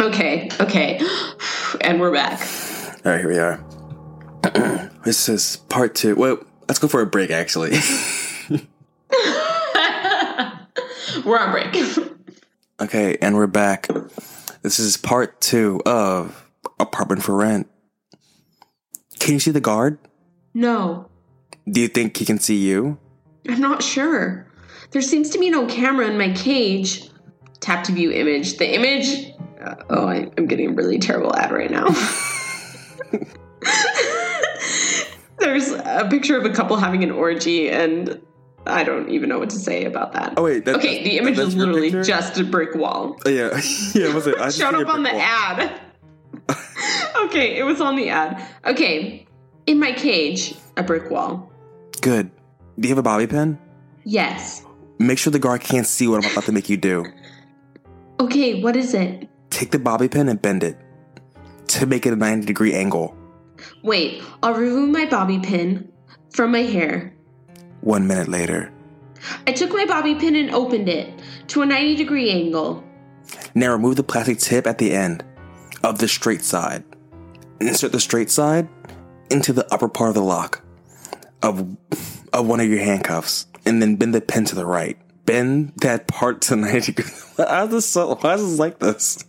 Okay, 0.00 0.48
okay. 0.58 1.00
And 1.82 2.00
we're 2.00 2.12
back. 2.12 2.40
All 3.06 3.12
right, 3.12 3.20
here 3.20 3.28
we 3.28 3.38
are. 3.38 4.90
this 5.04 5.28
is 5.28 5.58
part 5.68 5.94
two. 5.94 6.16
Well, 6.16 6.44
let's 6.68 6.80
go 6.80 6.88
for 6.88 7.00
a 7.00 7.06
break, 7.06 7.30
actually. 7.30 7.78
We're 11.24 11.38
on 11.38 11.52
break. 11.52 11.76
okay, 12.80 13.16
and 13.22 13.36
we're 13.36 13.46
back. 13.46 13.86
This 14.62 14.80
is 14.80 14.96
part 14.96 15.40
two 15.40 15.80
of 15.86 16.50
Apartment 16.80 17.22
for 17.22 17.36
Rent. 17.36 17.68
Can 19.20 19.34
you 19.34 19.40
see 19.40 19.52
the 19.52 19.60
guard? 19.60 19.98
No, 20.54 21.08
Do 21.70 21.80
you 21.80 21.86
think 21.86 22.16
he 22.16 22.24
can 22.24 22.40
see 22.40 22.56
you? 22.56 22.98
I'm 23.48 23.60
not 23.60 23.80
sure. 23.84 24.49
There 24.90 25.02
seems 25.02 25.30
to 25.30 25.38
be 25.38 25.50
no 25.50 25.66
camera 25.66 26.06
in 26.06 26.18
my 26.18 26.32
cage. 26.32 27.08
Tap 27.60 27.84
to 27.84 27.92
view 27.92 28.10
image. 28.10 28.58
The 28.58 28.74
image. 28.74 29.32
Uh, 29.62 29.74
oh, 29.90 30.08
I, 30.08 30.30
I'm 30.36 30.46
getting 30.46 30.70
a 30.70 30.72
really 30.72 30.98
terrible 30.98 31.34
ad 31.36 31.52
right 31.52 31.70
now. 31.70 31.88
There's 35.38 35.70
a 35.72 36.06
picture 36.10 36.36
of 36.36 36.44
a 36.44 36.50
couple 36.50 36.76
having 36.76 37.02
an 37.02 37.10
orgy, 37.10 37.70
and 37.70 38.20
I 38.66 38.84
don't 38.84 39.08
even 39.10 39.28
know 39.28 39.38
what 39.38 39.50
to 39.50 39.58
say 39.58 39.84
about 39.84 40.12
that. 40.12 40.34
Oh 40.36 40.44
wait, 40.44 40.64
that, 40.64 40.76
okay, 40.76 41.02
the 41.02 41.18
image 41.18 41.36
that's 41.36 41.50
is 41.50 41.56
literally 41.56 41.90
just 42.02 42.38
a 42.38 42.44
brick 42.44 42.74
wall. 42.74 43.18
Oh, 43.24 43.28
yeah, 43.30 43.48
yeah. 43.94 44.14
Was 44.14 44.26
it? 44.26 44.36
I 44.38 44.46
just 44.46 44.58
Showed 44.58 44.74
up 44.74 44.88
on 44.88 45.02
the 45.02 45.10
wall. 45.10 45.20
ad. 45.20 45.80
okay, 47.26 47.56
it 47.58 47.64
was 47.64 47.80
on 47.80 47.96
the 47.96 48.10
ad. 48.10 48.42
Okay, 48.66 49.26
in 49.66 49.78
my 49.78 49.92
cage, 49.92 50.54
a 50.76 50.82
brick 50.82 51.10
wall. 51.10 51.50
Good. 52.00 52.30
Do 52.78 52.88
you 52.88 52.94
have 52.94 52.98
a 52.98 53.02
bobby 53.02 53.26
pin? 53.26 53.58
Yes. 54.04 54.64
Make 55.00 55.18
sure 55.18 55.30
the 55.30 55.38
guard 55.38 55.62
can't 55.62 55.86
see 55.86 56.06
what 56.06 56.22
I'm 56.22 56.30
about 56.30 56.44
to 56.44 56.52
make 56.52 56.68
you 56.68 56.76
do. 56.76 57.06
Okay, 58.20 58.60
what 58.60 58.76
is 58.76 58.92
it? 58.92 59.30
Take 59.48 59.70
the 59.70 59.78
bobby 59.78 60.08
pin 60.08 60.28
and 60.28 60.40
bend 60.40 60.62
it 60.62 60.76
to 61.68 61.86
make 61.86 62.04
it 62.04 62.12
a 62.12 62.16
90 62.16 62.44
degree 62.44 62.74
angle. 62.74 63.16
Wait, 63.82 64.22
I'll 64.42 64.52
remove 64.52 64.90
my 64.90 65.06
bobby 65.06 65.38
pin 65.38 65.90
from 66.34 66.52
my 66.52 66.60
hair. 66.60 67.14
One 67.80 68.06
minute 68.06 68.28
later. 68.28 68.74
I 69.46 69.52
took 69.52 69.70
my 69.70 69.86
bobby 69.86 70.16
pin 70.16 70.36
and 70.36 70.50
opened 70.50 70.90
it 70.90 71.18
to 71.48 71.62
a 71.62 71.66
90 71.66 71.96
degree 71.96 72.30
angle. 72.30 72.84
Now 73.54 73.72
remove 73.72 73.96
the 73.96 74.02
plastic 74.02 74.38
tip 74.38 74.66
at 74.66 74.76
the 74.76 74.92
end 74.92 75.24
of 75.82 75.98
the 75.98 76.08
straight 76.08 76.42
side. 76.42 76.84
Insert 77.58 77.92
the 77.92 78.00
straight 78.00 78.30
side 78.30 78.68
into 79.30 79.54
the 79.54 79.66
upper 79.72 79.88
part 79.88 80.10
of 80.10 80.14
the 80.14 80.22
lock 80.22 80.62
of, 81.42 81.74
of 82.34 82.46
one 82.46 82.60
of 82.60 82.68
your 82.68 82.80
handcuffs, 82.80 83.46
and 83.70 83.80
then 83.80 83.94
bend 83.94 84.12
the 84.12 84.20
pin 84.20 84.44
to 84.46 84.56
the 84.56 84.66
right. 84.66 84.98
Bend 85.26 85.74
that 85.76 86.08
part 86.08 86.42
to 86.42 86.56
90 86.56 86.92
degrees. 86.92 87.32
Why 87.36 87.64
is 87.64 87.70
this, 87.70 87.86
so, 87.86 88.16
why 88.16 88.34
is 88.34 88.42
this 88.42 88.58
like 88.58 88.80
this? 88.80 89.24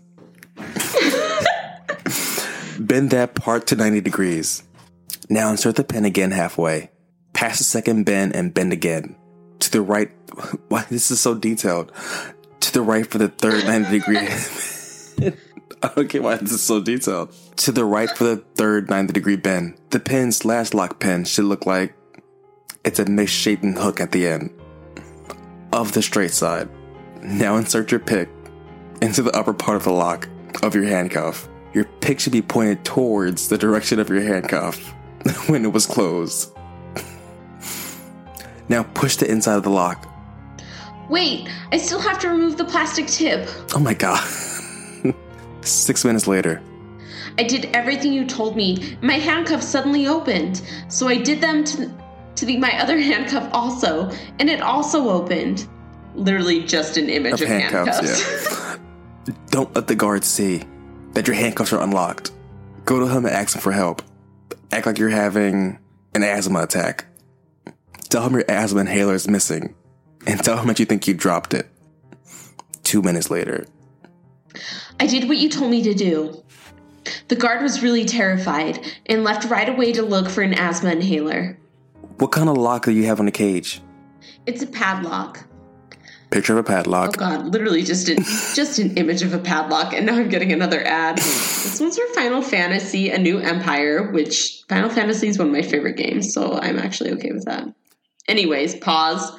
bend 2.80 3.12
that 3.12 3.36
part 3.36 3.68
to 3.68 3.76
90 3.76 4.02
degrees. 4.02 4.64
Now 5.30 5.52
insert 5.52 5.76
the 5.76 5.84
pin 5.84 6.06
again 6.06 6.32
halfway. 6.32 6.90
Pass 7.34 7.60
the 7.60 7.64
second 7.64 8.06
bend 8.06 8.36
and 8.36 8.52
bend 8.52 8.74
again. 8.74 9.16
To 9.60 9.72
the 9.72 9.82
right. 9.82 10.10
Why 10.70 10.86
this 10.90 11.12
is 11.12 11.22
so 11.22 11.36
detailed. 11.36 11.92
To 12.62 12.74
the 12.74 12.82
right 12.82 13.06
for 13.06 13.20
the 13.20 13.28
third 13.28 13.66
90 13.66 14.00
degree. 14.00 14.28
okay, 15.98 16.20
why 16.20 16.38
this 16.38 16.52
is 16.52 16.64
so 16.64 16.82
detailed. 16.82 17.32
To 17.58 17.72
the 17.72 17.86
right 17.86 18.10
for 18.10 18.24
the 18.24 18.38
third 18.56 18.90
90 18.90 19.14
degree 19.14 19.36
bend. 19.36 19.78
The 19.92 20.00
pin 20.00 20.32
slash 20.32 20.74
lock 20.74 21.00
pin 21.00 21.26
should 21.26 21.46
look 21.46 21.68
like 21.68 21.94
it's 22.84 23.00
a 23.00 23.06
misshapen 23.06 23.76
hook 23.76 24.00
at 24.00 24.12
the 24.12 24.28
end 24.28 24.52
of 25.72 25.92
the 25.94 26.02
straight 26.02 26.32
side. 26.32 26.70
Now 27.22 27.58
insert 27.58 27.92
your 27.92 28.00
pick 28.00 28.30
into 29.02 29.22
the 29.22 29.36
upper 29.36 29.54
part 29.54 29.78
of 29.78 29.84
the 29.84 29.92
lock 29.92 30.28
of 30.64 30.74
your 30.74 30.86
handcuff. 30.86 31.48
Your 31.74 31.86
pick 32.02 32.20
should 32.20 32.34
be 32.34 32.42
pointed 32.42 32.84
towards 32.84 33.50
the 33.50 33.58
direction 33.58 34.00
of 34.00 34.10
your 34.10 34.22
handcuff 34.22 34.78
when 35.48 35.64
it 35.64 35.72
was 35.72 35.86
closed. 35.86 36.52
Now 38.70 38.84
push 38.84 39.18
the 39.18 39.30
inside 39.30 39.58
of 39.58 39.64
the 39.64 39.70
lock. 39.70 40.08
Wait, 41.10 41.50
I 41.74 41.78
still 41.78 42.00
have 42.00 42.20
to 42.20 42.30
remove 42.30 42.58
the 42.58 42.64
plastic 42.64 43.06
tip. 43.06 43.50
Oh 43.76 43.80
my 43.80 43.94
god. 43.94 44.26
Six 45.62 46.06
minutes 46.06 46.26
later. 46.26 46.62
I 47.38 47.44
did 47.44 47.66
everything 47.74 48.14
you 48.14 48.26
told 48.26 48.56
me. 48.56 48.98
My 49.02 49.16
handcuffs 49.16 49.68
suddenly 49.68 50.08
opened, 50.08 50.62
so 50.88 51.10
I 51.10 51.18
did 51.18 51.42
them 51.42 51.66
to 51.66 51.92
to 52.36 52.46
be 52.46 52.58
my 52.58 52.80
other 52.80 52.98
handcuff 53.02 53.50
also, 53.54 54.12
and 54.40 54.50
it 54.50 54.62
also 54.62 55.10
opened. 55.10 55.68
Literally 56.14 56.64
just 56.64 56.98
an 56.98 57.10
image 57.10 57.36
Of 57.36 57.44
of, 57.44 57.48
handcuffs, 57.48 58.22
handcuffs. 58.22 58.80
Don't 59.50 59.74
let 59.74 59.88
the 59.88 59.96
guards 59.96 60.28
see 60.28 60.64
that 61.14 61.26
your 61.26 61.36
handcuffs 61.36 61.72
are 61.72 61.82
unlocked. 61.82 62.32
Go 62.84 63.00
to 63.00 63.08
him 63.08 63.26
and 63.26 63.34
ask 63.34 63.56
him 63.56 63.62
for 63.62 63.72
help. 63.72 64.02
Act 64.72 64.86
like 64.86 64.98
you're 64.98 65.10
having 65.10 65.80
an 66.14 66.24
asthma 66.24 66.64
attack. 66.64 67.06
Tell 68.10 68.24
him 68.24 68.34
your 68.34 68.46
asthma 68.50 68.82
inhaler 68.82 69.16
is 69.16 69.28
missing. 69.28 69.74
And 70.28 70.44
tell 70.44 70.58
him 70.58 70.68
that 70.68 70.80
you 70.80 70.86
think 70.86 71.08
you 71.08 71.14
dropped 71.14 71.54
it. 71.54 71.68
Two 72.84 73.02
minutes 73.02 73.30
later. 73.30 73.66
I 75.00 75.08
did 75.08 75.28
what 75.28 75.38
you 75.38 75.50
told 75.50 75.72
me 75.72 75.82
to 75.84 75.94
do. 75.94 76.44
The 77.30 77.36
guard 77.36 77.62
was 77.64 77.82
really 77.82 78.06
terrified 78.06 78.86
and 79.06 79.24
left 79.24 79.50
right 79.50 79.68
away 79.68 79.94
to 79.94 80.04
look 80.04 80.30
for 80.30 80.42
an 80.42 80.54
asthma 80.54 80.92
inhaler. 80.92 81.58
What 82.22 82.32
kind 82.32 82.50
of 82.50 82.56
lock 82.56 82.86
do 82.86 82.92
you 82.92 83.06
have 83.08 83.20
on 83.20 83.26
the 83.26 83.32
cage? 83.32 83.82
It's 84.46 84.62
a 84.62 84.68
padlock. 84.68 85.44
Picture 86.30 86.54
of 86.54 86.60
a 86.60 86.64
padlock. 86.64 87.16
Oh 87.16 87.18
god, 87.18 87.48
literally 87.48 87.82
just 87.82 88.10
an 88.10 88.18
just 88.54 88.78
an 88.78 88.96
image 88.96 89.24
of 89.24 89.34
a 89.34 89.40
padlock, 89.40 89.92
and 89.92 90.06
now 90.06 90.14
I'm 90.14 90.30
getting 90.30 90.52
another 90.52 90.86
ad. 90.86 91.18
this 91.18 91.82
one's 91.82 91.98
for 91.98 92.06
Final 92.14 92.44
Fantasy: 92.44 93.10
A 93.10 93.18
New 93.18 93.40
Empire, 93.40 94.12
which 94.12 94.62
Final 94.70 94.92
Fantasy 94.92 95.30
is 95.30 95.40
one 95.40 95.48
of 95.48 95.54
my 95.54 95.64
favorite 95.64 95.98
games, 95.98 96.32
so 96.32 96.60
I'm 96.60 96.78
actually 96.78 97.12
okay 97.14 97.32
with 97.32 97.46
that. 97.46 97.68
Anyways, 98.28 98.76
pause. 98.76 99.32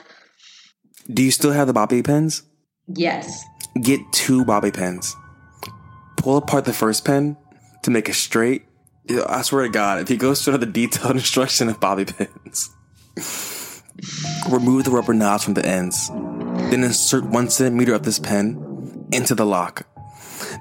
Do 1.08 1.22
you 1.22 1.30
still 1.30 1.52
have 1.52 1.68
the 1.68 1.72
bobby 1.72 2.02
pins? 2.02 2.42
Yes. 2.88 3.44
Get 3.80 4.00
two 4.10 4.44
bobby 4.44 4.72
pins. 4.72 5.14
Pull 6.16 6.36
apart 6.36 6.64
the 6.64 6.72
first 6.72 7.04
pin 7.04 7.36
to 7.84 7.92
make 7.92 8.08
it 8.08 8.14
straight. 8.14 8.64
I 9.10 9.42
swear 9.42 9.64
to 9.64 9.68
God, 9.68 10.00
if 10.00 10.08
he 10.08 10.16
goes 10.16 10.44
through 10.44 10.58
the 10.58 10.66
detailed 10.66 11.16
instruction 11.16 11.68
of 11.68 11.80
bobby 11.80 12.04
pins, 12.04 12.70
remove 14.48 14.84
the 14.84 14.90
rubber 14.90 15.14
knobs 15.14 15.44
from 15.44 15.54
the 15.54 15.66
ends. 15.66 16.08
Then 16.08 16.84
insert 16.84 17.24
one 17.24 17.50
centimeter 17.50 17.94
of 17.94 18.04
this 18.04 18.18
pin 18.18 19.08
into 19.12 19.34
the 19.34 19.46
lock. 19.46 19.86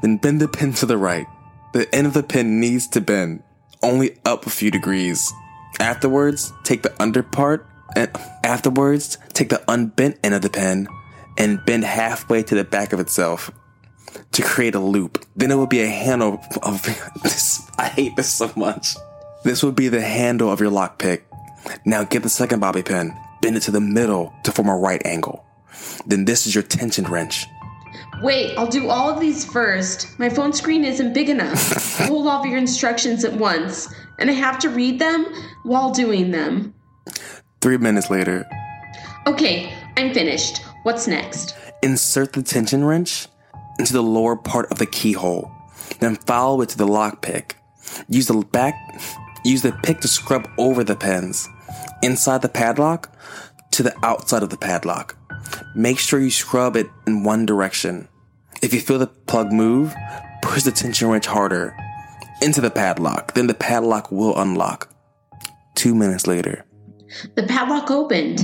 Then 0.01 0.17
bend 0.17 0.41
the 0.41 0.47
pin 0.47 0.73
to 0.73 0.85
the 0.85 0.97
right. 0.97 1.27
The 1.73 1.93
end 1.93 2.07
of 2.07 2.13
the 2.13 2.23
pin 2.23 2.59
needs 2.59 2.87
to 2.89 3.01
bend, 3.01 3.43
only 3.81 4.17
up 4.25 4.45
a 4.45 4.49
few 4.49 4.71
degrees. 4.71 5.31
Afterwards, 5.79 6.51
take 6.63 6.81
the 6.81 6.93
under 7.01 7.23
part 7.23 7.65
and 7.95 8.09
afterwards, 8.43 9.17
take 9.33 9.49
the 9.49 9.63
unbent 9.67 10.17
end 10.23 10.33
of 10.33 10.41
the 10.41 10.49
pin 10.49 10.87
and 11.37 11.63
bend 11.65 11.83
halfway 11.85 12.43
to 12.43 12.55
the 12.55 12.63
back 12.63 12.91
of 12.91 12.99
itself. 12.99 13.51
To 14.31 14.41
create 14.41 14.75
a 14.75 14.79
loop. 14.79 15.23
Then 15.35 15.51
it 15.51 15.55
would 15.55 15.69
be 15.69 15.81
a 15.81 15.87
handle 15.87 16.43
of 16.63 16.81
this. 17.23 17.61
I 17.77 17.87
hate 17.87 18.15
this 18.15 18.31
so 18.31 18.51
much. 18.55 18.95
This 19.43 19.63
would 19.63 19.75
be 19.75 19.87
the 19.87 20.01
handle 20.01 20.51
of 20.51 20.59
your 20.59 20.71
lockpick. 20.71 21.21
Now 21.85 22.03
get 22.03 22.23
the 22.23 22.29
second 22.29 22.59
bobby 22.59 22.83
pin, 22.83 23.15
bend 23.41 23.55
it 23.57 23.61
to 23.63 23.71
the 23.71 23.81
middle 23.81 24.33
to 24.43 24.51
form 24.51 24.69
a 24.69 24.75
right 24.75 25.01
angle. 25.05 25.45
Then 26.05 26.25
this 26.25 26.45
is 26.47 26.53
your 26.55 26.63
tension 26.63 27.05
wrench. 27.05 27.45
Wait, 28.21 28.55
I'll 28.57 28.67
do 28.67 28.89
all 28.89 29.09
of 29.09 29.19
these 29.19 29.45
first. 29.45 30.19
My 30.19 30.29
phone 30.29 30.53
screen 30.53 30.83
isn't 30.83 31.13
big 31.13 31.29
enough. 31.29 31.97
Hold 32.07 32.27
all 32.27 32.41
of 32.41 32.45
your 32.45 32.57
instructions 32.57 33.23
at 33.25 33.33
once, 33.33 33.91
and 34.19 34.29
I 34.29 34.33
have 34.33 34.59
to 34.59 34.69
read 34.69 34.99
them 34.99 35.25
while 35.63 35.91
doing 35.91 36.29
them. 36.31 36.73
Three 37.61 37.77
minutes 37.77 38.09
later, 38.09 38.47
Okay, 39.27 39.71
I'm 39.97 40.13
finished. 40.13 40.63
What's 40.83 41.07
next? 41.07 41.55
insert 41.83 42.33
the 42.33 42.43
tension 42.43 42.83
wrench 42.85 43.27
into 43.81 43.93
the 43.93 44.03
lower 44.03 44.35
part 44.35 44.71
of 44.71 44.77
the 44.77 44.85
keyhole. 44.85 45.51
Then 45.99 46.15
follow 46.15 46.61
it 46.61 46.69
to 46.69 46.77
the 46.77 46.85
lockpick. 46.85 47.53
Use 48.07 48.27
the 48.27 48.37
back, 48.37 48.75
use 49.43 49.63
the 49.63 49.71
pick 49.71 50.01
to 50.01 50.07
scrub 50.07 50.47
over 50.59 50.83
the 50.83 50.95
pins. 50.95 51.49
Inside 52.03 52.43
the 52.43 52.49
padlock 52.49 53.11
to 53.71 53.81
the 53.81 53.95
outside 54.05 54.43
of 54.43 54.51
the 54.51 54.57
padlock. 54.57 55.17
Make 55.75 55.97
sure 55.97 56.19
you 56.19 56.29
scrub 56.29 56.75
it 56.75 56.91
in 57.07 57.23
one 57.23 57.47
direction. 57.47 58.07
If 58.61 58.71
you 58.71 58.79
feel 58.79 58.99
the 58.99 59.07
plug 59.07 59.51
move, 59.51 59.95
push 60.43 60.61
the 60.61 60.71
tension 60.71 61.07
wrench 61.07 61.25
harder 61.25 61.75
into 62.39 62.61
the 62.61 62.69
padlock. 62.69 63.33
Then 63.33 63.47
the 63.47 63.55
padlock 63.55 64.11
will 64.11 64.37
unlock. 64.37 64.93
Two 65.73 65.95
minutes 65.95 66.27
later. 66.27 66.65
The 67.35 67.43
padlock 67.43 67.91
opened. 67.91 68.39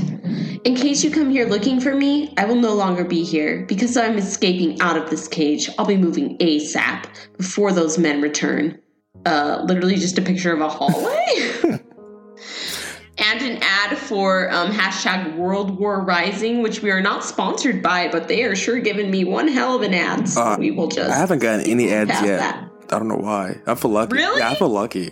In 0.64 0.76
case 0.76 1.04
you 1.04 1.12
come 1.12 1.30
here 1.30 1.48
looking 1.48 1.80
for 1.80 1.96
me, 1.96 2.34
I 2.38 2.46
will 2.46 2.56
no 2.56 2.74
longer 2.74 3.04
be 3.04 3.24
here. 3.24 3.66
Because 3.68 3.96
I'm 3.96 4.18
escaping 4.18 4.82
out 4.82 4.98
of 4.98 5.10
this 5.10 5.28
cage, 5.28 5.70
I'll 5.78 5.86
be 5.86 5.98
moving 5.98 6.38
ASAP 6.40 7.06
before 7.38 7.72
those 7.72 7.98
men 7.98 8.22
return. 8.22 8.80
Uh, 9.26 9.64
literally 9.66 9.96
just 9.96 10.18
a 10.18 10.22
picture 10.22 10.54
of 10.54 10.62
a 10.62 10.70
hallway. 10.70 11.52
and 13.18 13.42
an 13.42 13.60
ad 13.62 13.98
for 13.98 14.52
um, 14.52 14.72
hashtag 14.72 15.36
World 15.36 15.80
War 15.80 16.02
Rising, 16.02 16.62
which 16.62 16.82
we 16.82 16.92
are 16.92 17.02
not 17.02 17.24
sponsored 17.24 17.82
by, 17.82 18.10
but 18.10 18.28
they 18.28 18.44
are 18.44 18.56
sure 18.56 18.80
giving 18.80 19.10
me 19.10 19.24
one 19.24 19.48
hell 19.48 19.76
of 19.76 19.82
an 19.82 19.94
ad. 19.94 20.30
So 20.30 20.42
Uh, 20.42 20.58
we 20.60 20.72
will 20.72 20.88
just. 20.88 21.10
I 21.10 21.16
haven't 21.18 21.40
gotten 21.40 21.66
any 21.66 21.92
ads 21.92 22.10
yet. 22.10 22.38
that. 22.40 22.64
I 22.92 23.00
don't 23.00 23.08
know 23.08 23.16
why. 23.18 23.58
I 23.66 23.76
feel 23.76 23.92
lucky. 23.92 24.14
Really? 24.14 24.40
Yeah, 24.40 24.50
I 24.52 24.56
feel 24.56 24.70
lucky. 24.70 25.12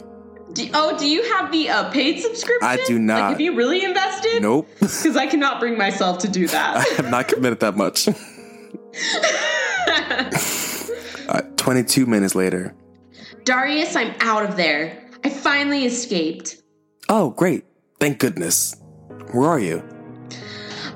Do, 0.56 0.70
oh, 0.74 0.98
do 0.98 1.06
you 1.06 1.22
have 1.34 1.52
the 1.52 1.70
uh, 1.70 1.92
paid 1.92 2.22
subscription? 2.22 2.68
I 2.68 2.78
do 2.88 2.98
not. 2.98 3.20
Like, 3.20 3.30
have 3.32 3.42
you 3.42 3.56
really 3.56 3.84
invested? 3.84 4.42
Nope. 4.42 4.70
Because 4.80 5.18
I 5.18 5.28
cannot 5.28 5.60
bring 5.60 5.78
myself 5.78 6.20
to 6.20 6.30
do 6.30 6.48
that. 6.48 6.78
I 6.78 6.84
have 6.96 7.12
not 7.12 7.28
committed 7.28 7.60
that 7.60 7.76
much. 7.76 8.08
uh, 11.28 11.42
22 11.58 12.06
minutes 12.06 12.36
later. 12.36 12.74
Darius, 13.44 13.98
I'm 13.98 14.16
out 14.22 14.46
of 14.46 14.56
there. 14.56 15.10
I 15.26 15.30
finally 15.30 15.86
escaped. 15.86 16.62
Oh, 17.10 17.32
great. 17.32 17.66
Thank 18.00 18.20
goodness. 18.20 18.78
Where 19.34 19.50
are 19.50 19.60
you? 19.60 19.84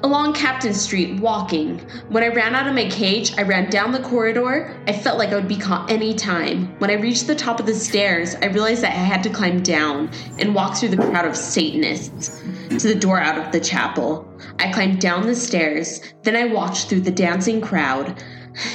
Along 0.02 0.34
Captain 0.34 0.74
Street, 0.74 1.20
walking. 1.20 1.80
When 2.08 2.24
I 2.24 2.30
ran 2.30 2.56
out 2.56 2.68
of 2.68 2.74
my 2.74 2.88
cage, 2.90 3.34
I 3.38 3.42
ran 3.42 3.70
down 3.70 3.92
the 3.92 4.00
corridor. 4.00 4.82
I 4.88 4.94
felt 4.94 5.18
like 5.18 5.30
I 5.30 5.36
would 5.36 5.50
be 5.50 5.58
caught 5.58 5.92
any 5.92 6.14
time. 6.14 6.74
When 6.80 6.90
I 6.90 6.94
reached 6.94 7.28
the 7.28 7.36
top 7.36 7.60
of 7.60 7.66
the 7.66 7.76
stairs, 7.76 8.36
I 8.36 8.46
realized 8.46 8.82
that 8.84 8.94
I 8.94 9.04
had 9.04 9.22
to 9.24 9.30
climb 9.30 9.62
down 9.62 10.10
and 10.38 10.56
walk 10.56 10.78
through 10.78 10.90
the 10.90 10.98
crowd 10.98 11.26
of 11.26 11.36
Satanists 11.36 12.42
to 12.70 12.88
the 12.88 12.96
door 12.96 13.20
out 13.20 13.38
of 13.38 13.52
the 13.52 13.60
chapel. 13.60 14.26
I 14.58 14.72
climbed 14.72 15.02
down 15.02 15.28
the 15.28 15.36
stairs, 15.36 16.00
then 16.24 16.38
I 16.38 16.46
walked 16.46 16.86
through 16.86 17.02
the 17.02 17.12
dancing 17.12 17.60
crowd. 17.60 18.24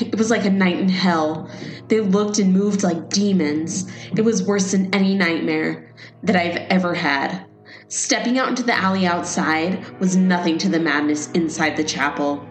It 0.01 0.19
was 0.19 0.31
like 0.31 0.45
a 0.45 0.51
night 0.51 0.79
in 0.79 0.91
hell. 0.91 1.51
They 1.89 2.01
looked 2.01 2.39
and 2.39 2.53
moved 2.53 2.83
like 2.83 3.09
demons. 3.09 3.91
It 4.15 4.23
was 4.23 4.47
worse 4.47 4.73
than 4.73 4.95
any 4.95 5.15
nightmare 5.15 5.95
that 6.23 6.37
I've 6.37 6.57
ever 6.71 6.93
had. 6.95 7.47
Stepping 7.89 8.39
out 8.39 8.49
into 8.49 8.63
the 8.63 8.75
alley 8.75 9.07
outside 9.07 9.87
was 10.01 10.17
nothing 10.17 10.57
to 10.59 10.69
the 10.69 10.81
madness 10.81 11.31
inside 11.33 11.77
the 11.77 11.85
chapel. 11.85 12.47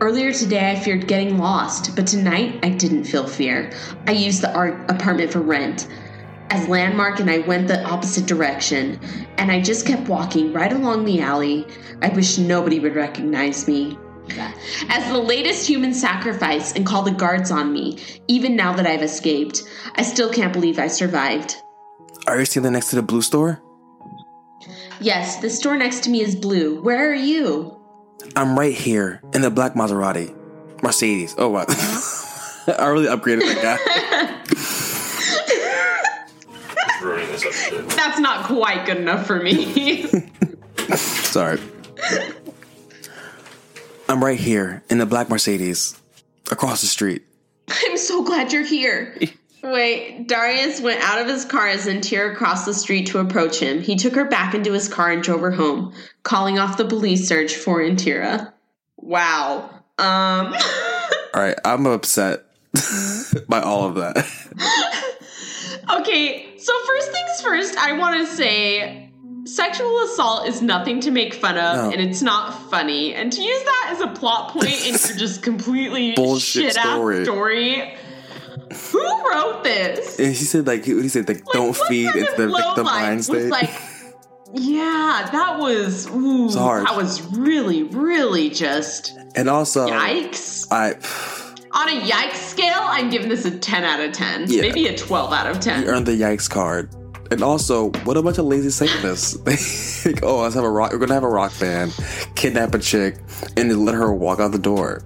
Earlier 0.00 0.32
today, 0.32 0.72
I 0.72 0.78
feared 0.78 1.08
getting 1.08 1.38
lost, 1.38 1.96
but 1.96 2.06
tonight 2.06 2.58
I 2.62 2.68
didn't 2.68 3.04
feel 3.04 3.26
fear. 3.26 3.72
I 4.06 4.12
used 4.12 4.42
the 4.42 4.52
art 4.54 4.90
apartment 4.90 5.32
for 5.32 5.40
rent. 5.40 5.88
As 6.50 6.68
Landmark 6.68 7.20
and 7.20 7.30
I 7.30 7.38
went 7.38 7.68
the 7.68 7.82
opposite 7.84 8.26
direction, 8.26 9.00
and 9.38 9.50
I 9.50 9.62
just 9.62 9.86
kept 9.86 10.08
walking 10.08 10.52
right 10.52 10.72
along 10.72 11.04
the 11.04 11.20
alley. 11.20 11.66
I 12.02 12.08
wish 12.10 12.36
nobody 12.36 12.78
would 12.78 12.94
recognize 12.94 13.66
me. 13.66 13.96
As 14.88 15.10
the 15.10 15.18
latest 15.18 15.66
human 15.66 15.94
sacrifice 15.94 16.72
and 16.74 16.86
call 16.86 17.02
the 17.02 17.10
guards 17.10 17.50
on 17.50 17.72
me, 17.72 17.98
even 18.28 18.54
now 18.54 18.74
that 18.74 18.86
I've 18.86 19.02
escaped, 19.02 19.62
I 19.94 20.02
still 20.02 20.30
can't 20.30 20.52
believe 20.52 20.78
I 20.78 20.88
survived. 20.88 21.56
Are 22.26 22.38
you 22.38 22.44
standing 22.44 22.72
next 22.72 22.88
to 22.88 22.96
the 22.96 23.02
blue 23.02 23.22
store? 23.22 23.63
Yes, 25.04 25.36
the 25.36 25.50
store 25.50 25.76
next 25.76 26.04
to 26.04 26.10
me 26.10 26.22
is 26.22 26.34
blue. 26.34 26.80
Where 26.80 27.10
are 27.10 27.14
you? 27.14 27.78
I'm 28.36 28.58
right 28.58 28.74
here 28.74 29.20
in 29.34 29.42
the 29.42 29.50
black 29.50 29.74
Maserati. 29.74 30.34
Mercedes. 30.82 31.34
Oh, 31.36 31.50
wow. 31.50 31.66
I 31.68 32.86
really 32.86 33.06
upgraded 33.06 33.40
that 33.60 34.34
ruining 37.02 37.26
this 37.28 37.44
episode. 37.46 37.90
That's 37.90 38.18
not 38.18 38.46
quite 38.46 38.86
good 38.86 38.96
enough 38.96 39.26
for 39.26 39.40
me. 39.40 40.06
Sorry. 40.96 41.60
I'm 44.08 44.24
right 44.24 44.40
here 44.40 44.82
in 44.88 44.96
the 44.98 45.06
black 45.06 45.28
Mercedes 45.28 46.00
across 46.50 46.80
the 46.80 46.86
street. 46.86 47.24
I'm 47.68 47.96
so 47.96 48.24
glad 48.24 48.52
you're 48.52 48.64
here. 48.64 49.18
Wait, 49.64 50.28
Darius 50.28 50.80
went 50.82 51.00
out 51.02 51.20
of 51.20 51.26
his 51.26 51.44
car 51.46 51.66
as 51.68 51.86
Antira 51.86 52.36
crossed 52.36 52.66
the 52.66 52.74
street 52.74 53.06
to 53.08 53.18
approach 53.18 53.58
him. 53.58 53.80
He 53.80 53.96
took 53.96 54.14
her 54.14 54.26
back 54.26 54.54
into 54.54 54.72
his 54.72 54.88
car 54.88 55.10
and 55.10 55.22
drove 55.22 55.40
her 55.40 55.50
home, 55.50 55.94
calling 56.22 56.58
off 56.58 56.76
the 56.76 56.84
police 56.84 57.26
search 57.26 57.54
for 57.56 57.78
Intira. 57.80 58.52
Wow. 58.98 59.70
Um. 59.98 60.54
All 61.34 61.40
right, 61.42 61.58
I'm 61.64 61.86
upset 61.86 62.44
by 63.48 63.60
all 63.60 63.84
of 63.88 63.94
that. 63.96 64.18
okay, 66.00 66.46
so 66.58 66.72
first 66.86 67.10
things 67.10 67.40
first, 67.42 67.76
I 67.76 67.92
want 67.98 68.24
to 68.26 68.32
say 68.34 69.10
sexual 69.44 70.02
assault 70.04 70.46
is 70.48 70.62
nothing 70.62 71.00
to 71.00 71.10
make 71.10 71.34
fun 71.34 71.58
of, 71.58 71.76
No. 71.76 71.90
and 71.90 72.00
it's 72.00 72.22
not 72.22 72.70
funny. 72.70 73.14
And 73.14 73.32
to 73.32 73.42
use 73.42 73.62
that 73.64 73.90
as 73.94 74.00
a 74.00 74.08
plot 74.08 74.50
point 74.52 74.66
in 74.86 74.90
your 74.94 75.16
just 75.16 75.42
completely 75.42 76.12
Bullshit 76.14 76.72
shit 76.72 76.74
story. 76.74 77.24
story. 77.24 77.94
Who 78.74 79.30
wrote 79.30 79.62
this? 79.64 80.18
And 80.18 80.36
she 80.36 80.44
said, 80.44 80.66
like, 80.66 80.84
he 80.84 81.08
said, 81.08 81.28
like, 81.28 81.44
don't 81.46 81.76
feed 81.76 82.14
into 82.14 82.32
the 82.36 82.48
victim 82.48 82.84
life 82.84 83.02
mind 83.02 83.24
state. 83.24 83.50
Like, 83.50 83.70
yeah, 84.52 85.28
that 85.32 85.58
was 85.58 86.06
ooh, 86.10 86.46
It's 86.46 86.54
hard. 86.54 86.86
that 86.86 86.96
was 86.96 87.22
really, 87.36 87.82
really 87.84 88.50
just 88.50 89.12
and 89.34 89.48
also, 89.48 89.88
yikes. 89.88 90.66
I 90.70 90.92
On 91.72 91.88
a 91.88 92.00
yikes 92.00 92.36
scale, 92.36 92.72
I'm 92.78 93.10
giving 93.10 93.28
this 93.28 93.44
a 93.44 93.50
10 93.58 93.82
out 93.84 94.00
of 94.00 94.12
10. 94.12 94.50
Yeah. 94.50 94.60
Maybe 94.60 94.86
a 94.86 94.96
12 94.96 95.32
out 95.32 95.46
of 95.48 95.58
10. 95.60 95.82
you 95.82 95.88
earned 95.88 96.06
the 96.06 96.12
yikes 96.12 96.48
card. 96.48 96.94
And 97.32 97.42
also, 97.42 97.90
what 98.04 98.16
a 98.16 98.22
bunch 98.22 98.38
of 98.38 98.44
lazy 98.44 98.70
Satanists. 98.70 99.34
like, 100.06 100.22
oh, 100.22 100.42
let's 100.42 100.54
have 100.54 100.62
a 100.62 100.70
rock. 100.70 100.92
We're 100.92 100.98
gonna 100.98 101.14
have 101.14 101.24
a 101.24 101.28
rock 101.28 101.58
band, 101.58 101.96
kidnap 102.36 102.74
a 102.74 102.78
chick, 102.78 103.16
and 103.56 103.70
then 103.70 103.84
let 103.84 103.94
her 103.96 104.12
walk 104.12 104.38
out 104.38 104.52
the 104.52 104.58
door. 104.58 105.02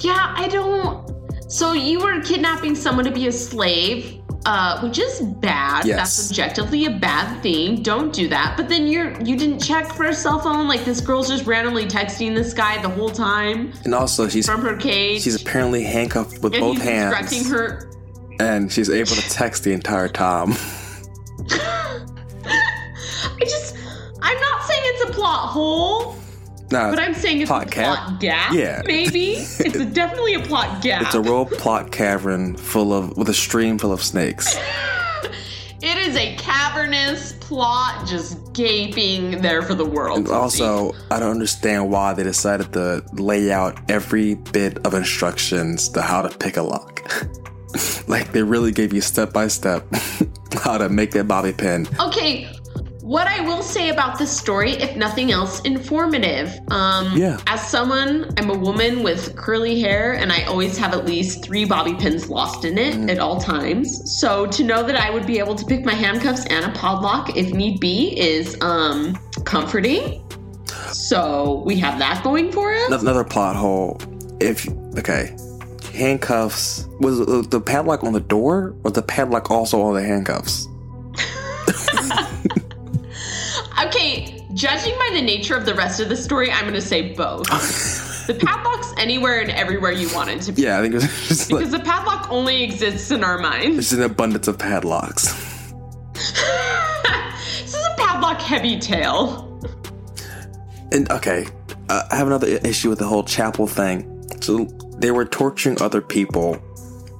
Yeah, 0.00 0.32
I 0.36 0.48
don't. 0.48 1.10
So 1.48 1.72
you 1.72 1.98
were 2.00 2.20
kidnapping 2.20 2.74
someone 2.74 3.04
to 3.06 3.10
be 3.10 3.26
a 3.26 3.32
slave, 3.32 4.20
uh, 4.44 4.80
which 4.82 4.98
is 4.98 5.20
bad. 5.22 5.86
Yes. 5.86 5.96
That's 5.96 6.30
objectively 6.30 6.84
a 6.84 6.90
bad 6.90 7.42
thing. 7.42 7.82
Don't 7.82 8.12
do 8.12 8.28
that. 8.28 8.54
But 8.56 8.68
then 8.68 8.86
you're 8.86 9.18
you 9.22 9.34
didn't 9.36 9.60
check 9.60 9.90
for 9.94 10.04
a 10.06 10.14
cell 10.14 10.38
phone. 10.40 10.68
Like 10.68 10.84
this 10.84 11.00
girl's 11.00 11.26
just 11.28 11.46
randomly 11.46 11.86
texting 11.86 12.34
this 12.34 12.52
guy 12.52 12.80
the 12.82 12.88
whole 12.90 13.08
time 13.08 13.72
And 13.84 13.94
also, 13.94 14.28
she's 14.28 14.44
from 14.46 14.60
her 14.60 14.76
cage. 14.76 15.22
she's 15.22 15.40
apparently 15.40 15.82
handcuffed 15.84 16.42
with 16.42 16.52
and 16.54 16.60
both 16.60 16.78
hands, 16.82 17.48
her. 17.48 17.90
and 18.40 18.70
she's 18.70 18.90
able 18.90 19.12
to 19.16 19.30
text 19.30 19.64
the 19.64 19.72
entire 19.72 20.08
time. 20.08 20.52
I 21.50 23.40
just, 23.40 23.74
I'm 24.20 24.40
not 24.40 24.62
saying 24.64 24.82
it's 24.84 25.10
a 25.10 25.12
plot 25.14 25.48
hole, 25.48 26.14
nah, 26.70 26.90
but 26.90 26.98
I'm 26.98 27.14
saying 27.14 27.40
it's 27.40 27.48
Plot 27.48 27.66
a 27.66 27.70
plot 27.70 28.20
gap. 28.20 28.52
Yeah. 28.52 28.82
maybe 28.86 29.32
it's 29.36 29.76
a, 29.76 29.84
definitely 29.84 30.34
a 30.34 30.40
plot 30.40 30.82
gap. 30.82 31.02
it's 31.02 31.14
a 31.14 31.20
real 31.20 31.46
plot 31.46 31.92
cavern 31.92 32.56
full 32.56 32.92
of 32.92 33.16
with 33.16 33.28
a 33.28 33.34
stream 33.34 33.78
full 33.78 33.92
of 33.92 34.02
snakes. 34.02 34.58
It 35.80 35.96
is 35.96 36.16
a 36.16 36.34
cavernous 36.34 37.34
plot 37.34 38.04
just 38.04 38.52
gaping 38.52 39.40
there 39.40 39.62
for 39.62 39.74
the 39.76 39.84
world. 39.84 40.18
And 40.18 40.26
to 40.26 40.32
see. 40.32 40.36
also, 40.36 40.92
I 41.08 41.20
don't 41.20 41.30
understand 41.30 41.88
why 41.88 42.14
they 42.14 42.24
decided 42.24 42.72
to 42.72 43.04
lay 43.12 43.52
out 43.52 43.78
every 43.88 44.34
bit 44.34 44.84
of 44.84 44.94
instructions 44.94 45.88
to 45.90 46.02
how 46.02 46.22
to 46.22 46.36
pick 46.36 46.56
a 46.56 46.62
lock. 46.62 47.08
like 48.08 48.32
they 48.32 48.42
really 48.42 48.72
gave 48.72 48.92
you 48.92 49.00
step 49.00 49.32
by 49.32 49.46
step 49.46 49.86
how 50.62 50.78
to 50.78 50.88
make 50.88 51.12
that 51.12 51.28
bobby 51.28 51.52
pin. 51.52 51.86
Okay, 52.00 52.50
What 53.08 53.26
I 53.26 53.40
will 53.40 53.62
say 53.62 53.88
about 53.88 54.18
this 54.18 54.30
story, 54.30 54.72
if 54.72 54.94
nothing 54.94 55.32
else, 55.32 55.60
informative. 55.60 56.52
Um, 56.70 57.16
Yeah. 57.16 57.38
As 57.46 57.66
someone, 57.66 58.28
I'm 58.36 58.50
a 58.50 58.58
woman 58.58 59.02
with 59.02 59.34
curly 59.34 59.80
hair, 59.80 60.12
and 60.12 60.30
I 60.30 60.42
always 60.42 60.76
have 60.76 60.92
at 60.92 61.06
least 61.06 61.42
three 61.42 61.64
bobby 61.64 61.94
pins 61.94 62.28
lost 62.28 62.66
in 62.66 62.76
it 62.76 62.94
Mm. 62.96 63.10
at 63.10 63.18
all 63.18 63.40
times. 63.40 64.02
So 64.20 64.44
to 64.48 64.62
know 64.62 64.82
that 64.82 64.94
I 64.94 65.08
would 65.08 65.24
be 65.24 65.38
able 65.38 65.54
to 65.54 65.64
pick 65.64 65.86
my 65.86 65.94
handcuffs 65.94 66.44
and 66.50 66.66
a 66.66 66.68
podlock 66.68 67.34
if 67.34 67.50
need 67.54 67.80
be 67.80 68.10
is 68.20 68.58
um, 68.60 69.18
comforting. 69.44 70.22
So 70.92 71.62
we 71.64 71.76
have 71.76 71.98
that 72.00 72.22
going 72.22 72.52
for 72.52 72.74
us. 72.74 72.90
Another 73.00 73.24
plot 73.24 73.56
hole. 73.56 73.98
If 74.38 74.68
okay, 74.98 75.34
handcuffs 75.94 76.86
was 77.00 77.24
the 77.48 77.58
padlock 77.58 78.04
on 78.04 78.12
the 78.12 78.20
door 78.20 78.74
or 78.84 78.90
the 78.90 79.00
padlock 79.00 79.50
also 79.50 79.80
on 79.80 79.94
the 79.94 80.02
handcuffs? 80.02 80.68
Okay, 83.86 84.44
judging 84.54 84.96
by 84.98 85.10
the 85.12 85.22
nature 85.22 85.56
of 85.56 85.64
the 85.64 85.74
rest 85.74 86.00
of 86.00 86.08
the 86.08 86.16
story, 86.16 86.50
I'm 86.50 86.62
going 86.62 86.74
to 86.74 86.80
say 86.80 87.14
both. 87.14 87.46
the 88.26 88.34
padlock's 88.34 88.92
anywhere 88.98 89.40
and 89.40 89.50
everywhere 89.50 89.92
you 89.92 90.12
want 90.14 90.30
it 90.30 90.42
to 90.42 90.52
be. 90.52 90.62
Yeah, 90.62 90.78
I 90.78 90.82
think 90.82 90.94
it 90.94 90.96
was 90.96 91.04
just 91.28 91.52
like 91.52 91.60
Because 91.60 91.72
the 91.72 91.84
padlock 91.84 92.30
only 92.30 92.62
exists 92.64 93.10
in 93.10 93.22
our 93.22 93.38
minds. 93.38 93.76
There's 93.76 93.92
an 93.92 94.02
abundance 94.02 94.48
of 94.48 94.58
padlocks. 94.58 95.32
this 96.12 97.74
is 97.74 97.86
a 97.86 97.94
padlock 97.96 98.40
heavy 98.40 98.78
tale. 98.78 99.44
And 100.90 101.10
okay, 101.12 101.46
uh, 101.88 102.02
I 102.10 102.16
have 102.16 102.26
another 102.26 102.48
issue 102.48 102.90
with 102.90 102.98
the 102.98 103.06
whole 103.06 103.22
chapel 103.22 103.66
thing. 103.66 104.26
So 104.40 104.64
they 104.98 105.10
were 105.10 105.24
torturing 105.24 105.80
other 105.80 106.00
people. 106.00 106.60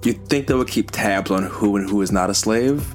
You'd 0.03 0.29
think 0.29 0.47
they 0.47 0.55
would 0.55 0.69
keep 0.69 0.91
tabs 0.91 1.31
on 1.31 1.45
who 1.45 1.77
and 1.77 1.89
who 1.89 2.03
is 2.03 2.11
not 2.11 2.31
a 2.31 2.35
slave. 2.35 2.95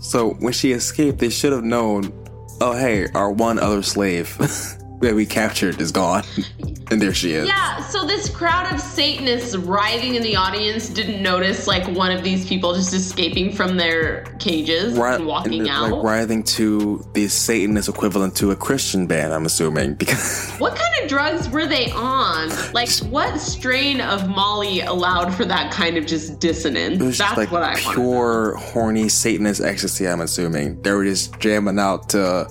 So 0.00 0.34
when 0.34 0.52
she 0.52 0.72
escaped, 0.72 1.18
they 1.18 1.30
should 1.30 1.52
have 1.52 1.64
known. 1.64 2.23
Oh, 2.60 2.72
hey, 2.72 3.08
our 3.14 3.30
one 3.30 3.58
other 3.58 3.82
slave 3.82 4.36
that 5.04 5.14
we 5.14 5.26
captured 5.26 5.80
is 5.80 5.92
gone, 5.92 6.24
and 6.90 7.00
there 7.00 7.14
she 7.14 7.32
is. 7.32 7.46
Yeah, 7.46 7.82
so 7.84 8.04
this 8.06 8.28
crowd 8.28 8.72
of 8.72 8.80
Satanists 8.80 9.54
writhing 9.56 10.14
in 10.14 10.22
the 10.22 10.36
audience 10.36 10.88
didn't 10.88 11.22
notice 11.22 11.66
like 11.66 11.86
one 11.96 12.10
of 12.10 12.24
these 12.24 12.46
people 12.46 12.74
just 12.74 12.92
escaping 12.92 13.52
from 13.52 13.76
their 13.76 14.24
cages 14.38 14.98
Ri- 14.98 15.16
and 15.16 15.26
walking 15.26 15.60
and, 15.60 15.68
out. 15.70 15.90
like 15.90 16.02
writhing 16.04 16.42
to 16.44 17.06
the 17.12 17.28
Satanist 17.28 17.88
equivalent 17.88 18.34
to 18.36 18.50
a 18.50 18.56
Christian 18.56 19.06
band. 19.06 19.32
I'm 19.32 19.46
assuming 19.46 19.94
because 20.04 20.50
What 20.58 20.74
kind 20.76 21.02
of 21.02 21.08
drugs 21.08 21.48
were 21.48 21.66
they 21.66 21.90
on? 21.92 22.48
Like, 22.72 22.88
what 23.10 23.38
strain 23.38 24.00
of 24.00 24.28
Molly 24.28 24.80
allowed 24.80 25.34
for 25.34 25.44
that 25.44 25.72
kind 25.72 25.96
of 25.96 26.06
just 26.06 26.40
dissonance? 26.40 26.98
That's 26.98 27.18
just 27.18 27.36
like 27.36 27.50
what 27.52 27.62
I 27.62 27.74
pure 27.76 28.54
horny 28.56 29.08
Satanist 29.08 29.60
ecstasy. 29.60 30.08
I'm 30.08 30.20
assuming 30.20 30.80
they 30.82 30.92
were 30.92 31.04
just 31.04 31.38
jamming 31.38 31.78
out 31.78 32.08
to. 32.10 32.46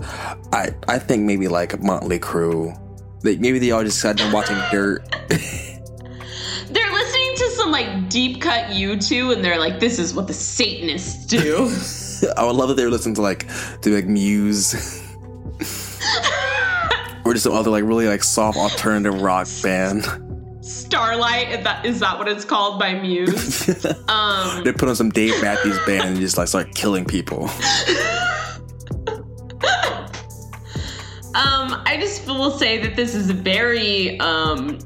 I 0.53 0.69
I 0.87 0.99
think 0.99 1.23
maybe 1.23 1.47
like 1.47 1.81
Motley 1.81 2.19
Crue. 2.19 2.42
Like 3.23 3.39
maybe 3.39 3.59
they 3.59 3.71
all 3.71 3.83
just 3.83 3.99
sat 4.01 4.17
down 4.17 4.31
watching 4.31 4.57
Dirt. 4.71 5.03
They're 5.29 6.91
listening 6.91 7.35
to 7.37 7.49
some 7.55 7.71
like 7.71 8.09
deep 8.09 8.41
cut 8.41 8.71
U2 8.71 9.33
and 9.35 9.43
they're 9.43 9.59
like, 9.59 9.79
this 9.79 9.99
is 9.99 10.13
what 10.13 10.27
the 10.27 10.33
Satanists 10.33 11.25
do. 11.25 11.71
I 12.37 12.43
would 12.45 12.55
love 12.55 12.69
that 12.69 12.75
they 12.75 12.83
were 12.85 12.91
listening 12.91 13.15
to 13.15 13.21
like 13.21 13.47
to 13.81 13.93
like 13.95 14.05
Muse. 14.05 14.73
or 17.25 17.33
just 17.33 17.43
some 17.43 17.53
other 17.53 17.69
like 17.69 17.83
really 17.83 18.07
like 18.07 18.23
soft 18.23 18.57
alternative 18.57 19.21
rock 19.21 19.47
band. 19.61 20.05
Starlight, 20.61 21.49
is 21.59 21.63
that, 21.65 21.85
is 21.85 21.99
that 21.99 22.17
what 22.17 22.27
it's 22.29 22.45
called 22.45 22.79
by 22.79 22.93
Muse? 22.93 23.67
um, 24.09 24.63
They 24.63 24.71
put 24.71 24.87
on 24.89 24.95
some 24.95 25.09
Dave 25.09 25.41
Matthews 25.41 25.77
Band 25.85 26.03
and 26.09 26.17
just 26.19 26.37
like 26.37 26.47
start 26.47 26.73
killing 26.73 27.03
people. 27.05 27.49
I 31.93 31.97
just 31.97 32.25
will 32.25 32.49
say 32.49 32.79
that 32.79 32.95
this 32.95 33.13
is 33.13 33.29
a 33.29 33.35
very 33.35 34.19
um, 34.19 34.79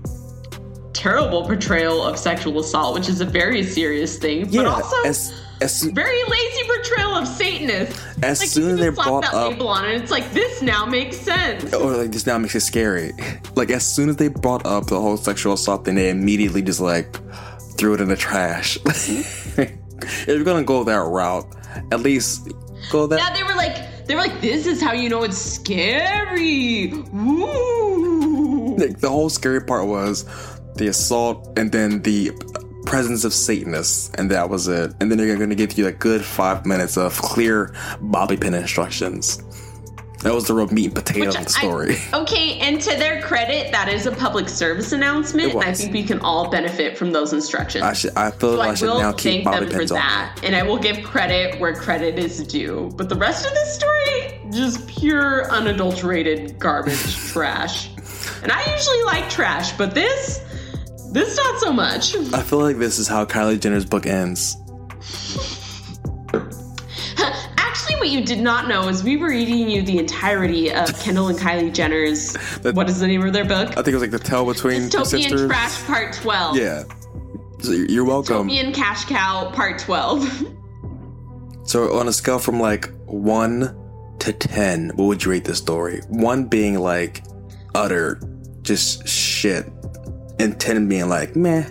terrible 0.92 1.46
portrayal 1.46 2.04
of 2.04 2.20
sexual 2.20 2.60
assault, 2.60 2.96
which 2.96 3.08
is 3.08 3.22
a 3.22 3.26
very 3.26 3.64
serious 3.64 4.18
thing, 4.18 4.44
but 4.44 4.52
Yeah, 4.54 4.66
also 4.66 5.04
as 5.06 5.42
as 5.62 5.84
very 5.84 6.22
lazy 6.26 6.64
portrayal 6.68 7.16
of 7.16 7.26
Satanists. 7.26 7.98
As 8.22 8.42
like, 8.42 8.50
soon 8.50 8.72
as 8.72 8.80
they 8.82 8.92
slap 8.94 9.08
brought 9.08 9.24
that 9.24 9.34
up- 9.34 9.52
label 9.52 9.70
on 9.70 9.86
it, 9.86 10.02
it's 10.02 10.12
like 10.12 10.34
this 10.34 10.62
now 10.62 10.86
makes 10.86 11.16
sense. 11.16 11.74
or 11.74 11.96
like 11.96 12.12
this 12.12 12.26
now 12.28 12.38
makes 12.40 12.56
it 12.56 12.60
scary. 12.60 13.14
Like 13.56 13.70
as 13.72 13.88
soon 13.88 14.10
as 14.10 14.18
they 14.18 14.28
brought 14.28 14.66
up 14.66 14.88
the 14.88 15.00
whole 15.00 15.16
sexual 15.16 15.54
assault 15.54 15.86
thing, 15.86 15.96
they 15.96 16.10
immediately 16.10 16.62
just 16.62 16.82
like 16.82 17.18
threw 17.78 17.94
it 17.94 18.02
in 18.02 18.10
the 18.10 18.18
trash. 18.18 18.78
if 18.86 20.28
you're 20.28 20.44
gonna 20.44 20.66
go 20.66 20.84
that 20.84 21.00
route, 21.00 21.46
at 21.94 22.02
least 22.02 22.50
go 22.92 23.08
that. 23.08 23.18
Yeah, 23.18 23.34
they 23.34 23.44
were 23.44 23.56
like, 23.56 23.78
they 24.08 24.16
were 24.16 24.22
like, 24.22 24.42
this 24.42 24.66
is 24.66 24.82
how 24.82 24.94
you 24.94 25.10
know 25.10 25.24
it's 25.24 25.38
scary. 25.38 26.92
Like, 28.78 29.00
the 29.00 29.10
whole 29.10 29.30
scary 29.30 29.62
part 29.62 29.88
was 29.88 30.26
the 30.76 30.88
assault 30.88 31.58
and 31.58 31.72
then 31.72 32.02
the 32.04 32.32
presence 32.86 33.26
of 33.26 33.34
Satanists, 33.34 34.12
and 34.16 34.32
that 34.32 34.50
was 34.50 34.70
it. 34.70 34.94
And 35.02 35.12
then 35.12 35.18
they're 35.18 35.38
gonna 35.38 35.56
give 35.56 35.78
you 35.78 35.88
a 35.88 35.92
good 35.92 36.24
five 36.24 36.66
minutes 36.66 36.98
of 36.98 37.18
clear 37.22 37.76
bobby 38.00 38.38
pin 38.38 38.54
instructions. 38.54 39.44
That 40.24 40.34
was 40.34 40.48
the 40.48 40.54
real 40.56 40.68
meat 40.68 40.86
and 40.86 40.96
potato 40.96 41.28
Which 41.28 41.36
the 41.36 41.40
I- 41.42 41.44
story. 41.44 41.98
okay, 42.14 42.58
and 42.60 42.82
to 42.82 42.90
their 42.98 43.22
credit, 43.22 43.72
that 43.72 43.88
is 43.88 44.08
a 44.08 44.12
public 44.12 44.50
service 44.50 44.92
announcement. 44.92 45.54
And 45.54 45.64
I 45.64 45.74
think 45.74 45.94
we 45.94 46.04
can 46.04 46.20
all 46.22 46.50
benefit 46.50 46.98
from 46.98 47.12
those 47.12 47.34
instructions. 47.34 47.84
I 47.84 47.94
should. 47.94 48.16
I 48.18 48.32
feel 48.32 48.52
so 48.54 48.58
like 48.58 48.70
I 48.70 48.72
I 48.72 48.76
should 48.76 48.90
will 48.90 49.00
now 49.00 49.12
keep 49.12 49.44
thank 49.44 49.70
them 49.70 49.70
for 49.70 49.82
on. 49.82 49.88
that, 50.00 50.40
and 50.44 50.56
I 50.56 50.64
will 50.64 50.80
give 50.80 51.04
credit 51.04 51.60
where 51.60 51.76
credit 51.76 52.18
is 52.18 52.46
due. 52.48 52.92
But 52.96 53.10
the 53.10 53.16
rest 53.16 53.46
of 53.46 53.54
this 53.54 53.76
story, 53.76 54.40
just 54.52 54.88
pure 54.88 55.50
unadulterated 55.52 56.58
garbage 56.58 57.16
trash. 57.32 57.90
And 58.42 58.52
I 58.52 58.74
usually 58.74 59.04
like 59.04 59.30
trash, 59.30 59.72
but 59.78 59.94
this, 59.94 60.40
this 61.12 61.38
not 61.38 61.60
so 61.60 61.72
much. 61.72 62.16
I 62.34 62.42
feel 62.42 62.60
like 62.60 62.78
this 62.78 62.98
is 63.00 63.08
how 63.08 63.26
Kylie 63.26 63.60
Jenner's 63.60 63.86
book 63.86 64.06
ends. 64.08 64.58
What 67.98 68.10
you 68.10 68.24
did 68.24 68.40
not 68.40 68.68
know 68.68 68.88
is 68.88 69.04
we 69.04 69.18
were 69.18 69.30
reading 69.30 69.70
you 69.70 69.82
the 69.82 69.98
entirety 69.98 70.72
of 70.72 70.98
Kendall 71.00 71.30
and 71.30 71.38
Kylie 71.38 71.74
Jenner's. 71.74 72.36
what 72.74 72.90
is 72.90 73.00
the 73.00 73.08
name 73.08 73.24
of 73.24 73.34
their 73.34 73.46
book? 73.46 73.72
I 73.72 73.76
think 73.76 73.90
it 73.90 73.94
was 73.94 74.02
like 74.02 74.12
the 74.12 74.20
tale 74.20 74.46
between 74.46 74.84
Dystopian 74.84 75.06
sisters. 75.06 75.48
Trash 75.48 75.84
Part 75.86 76.14
12. 76.14 76.58
Yeah. 76.58 76.84
So 77.60 77.72
you're 77.72 78.06
welcome. 78.06 78.48
Dystopian 78.48 78.74
Cash 78.74 79.06
Cow 79.06 79.52
Part 79.52 79.80
12. 79.80 80.54
So 81.68 82.00
on 82.00 82.08
a 82.08 82.14
scale 82.14 82.40
from 82.40 82.62
like 82.62 82.90
one 83.08 83.76
to 84.20 84.32
ten, 84.32 84.90
what 84.96 85.06
would 85.08 85.26
you 85.26 85.32
rate 85.32 85.44
this 85.44 85.58
story? 85.58 86.00
One 86.08 86.46
being 86.46 86.80
like 86.80 87.24
utter 87.76 88.22
just 88.62 89.06
shit, 89.06 89.66
and 90.40 90.58
ten 90.58 90.88
being 90.88 91.10
like 91.10 91.36
meh. 91.36 91.70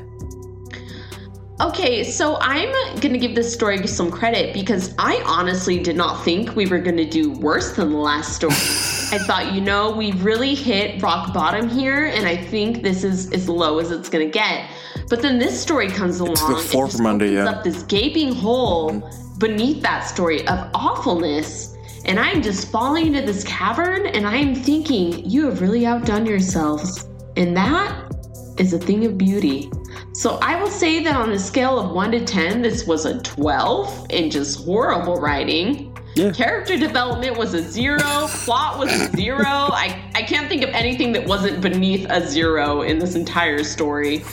Okay, 1.60 2.04
so 2.04 2.36
I'm 2.40 2.70
gonna 3.00 3.18
give 3.18 3.34
this 3.34 3.52
story 3.52 3.86
some 3.86 4.10
credit 4.10 4.52
because 4.52 4.94
I 4.98 5.22
honestly 5.26 5.78
did 5.78 5.96
not 5.96 6.24
think 6.24 6.54
we 6.56 6.66
were 6.66 6.78
gonna 6.78 7.08
do 7.08 7.30
worse 7.32 7.76
than 7.76 7.90
the 7.90 7.96
last 7.98 8.34
story. 8.34 8.52
I 9.12 9.18
thought, 9.18 9.52
you 9.54 9.60
know, 9.60 9.90
we 9.90 10.12
really 10.12 10.54
hit 10.54 11.00
rock 11.02 11.32
bottom 11.32 11.68
here, 11.68 12.06
and 12.06 12.26
I 12.26 12.36
think 12.36 12.82
this 12.82 13.04
is 13.04 13.32
as 13.32 13.48
low 13.48 13.78
as 13.78 13.90
it's 13.90 14.08
gonna 14.08 14.26
get. 14.26 14.68
But 15.08 15.22
then 15.22 15.38
this 15.38 15.60
story 15.60 15.88
comes 15.88 16.20
along 16.20 16.32
it's 16.32 16.46
the 16.46 16.56
floor 16.56 16.88
from 16.88 17.06
under 17.06 17.26
you. 17.26 17.40
up 17.40 17.62
this 17.62 17.82
gaping 17.84 18.34
hole 18.34 18.90
mm-hmm. 18.90 19.38
beneath 19.38 19.82
that 19.82 20.00
story 20.00 20.46
of 20.48 20.70
awfulness. 20.74 21.74
And 22.04 22.20
I'm 22.20 22.40
just 22.40 22.70
falling 22.70 23.08
into 23.08 23.22
this 23.22 23.42
cavern, 23.44 24.06
and 24.06 24.26
I 24.26 24.36
am 24.36 24.54
thinking, 24.54 25.28
you 25.28 25.46
have 25.46 25.60
really 25.60 25.86
outdone 25.86 26.24
yourselves. 26.24 27.04
And 27.36 27.56
that 27.56 28.15
is 28.58 28.72
a 28.72 28.78
thing 28.78 29.04
of 29.04 29.16
beauty. 29.18 29.70
So 30.12 30.38
I 30.42 30.60
will 30.60 30.70
say 30.70 31.02
that 31.04 31.14
on 31.14 31.32
a 31.32 31.38
scale 31.38 31.78
of 31.78 31.92
1 31.92 32.12
to 32.12 32.24
10, 32.24 32.62
this 32.62 32.86
was 32.86 33.04
a 33.04 33.20
12 33.20 34.06
in 34.10 34.30
just 34.30 34.64
horrible 34.64 35.16
writing. 35.16 35.96
Yeah. 36.14 36.32
Character 36.32 36.78
development 36.78 37.36
was 37.36 37.52
a 37.52 37.62
zero, 37.62 38.26
plot 38.28 38.78
was 38.78 38.90
a 38.90 39.14
zero. 39.14 39.44
I, 39.44 40.02
I 40.14 40.22
can't 40.22 40.48
think 40.48 40.62
of 40.62 40.70
anything 40.70 41.12
that 41.12 41.26
wasn't 41.26 41.60
beneath 41.60 42.06
a 42.08 42.26
zero 42.26 42.80
in 42.80 42.98
this 42.98 43.14
entire 43.14 43.62
story. 43.62 44.24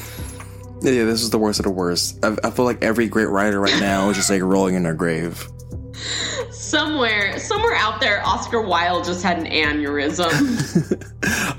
Yeah, 0.82 0.92
yeah, 0.92 1.04
this 1.04 1.22
is 1.22 1.30
the 1.30 1.38
worst 1.38 1.60
of 1.60 1.66
the 1.66 1.72
worst. 1.72 2.24
I, 2.24 2.38
I 2.44 2.52
feel 2.52 2.64
like 2.64 2.82
every 2.82 3.08
great 3.08 3.28
writer 3.28 3.60
right 3.60 3.78
now 3.82 4.10
is 4.10 4.16
just 4.16 4.30
like 4.30 4.42
rolling 4.42 4.76
in 4.76 4.84
their 4.84 4.94
grave. 4.94 5.46
Somewhere, 6.74 7.38
somewhere 7.38 7.76
out 7.76 8.02
there, 8.02 8.26
Oscar 8.26 8.60
Wilde 8.60 9.06
just 9.06 9.22
had 9.22 9.38
an 9.38 9.46
aneurysm. 9.46 10.32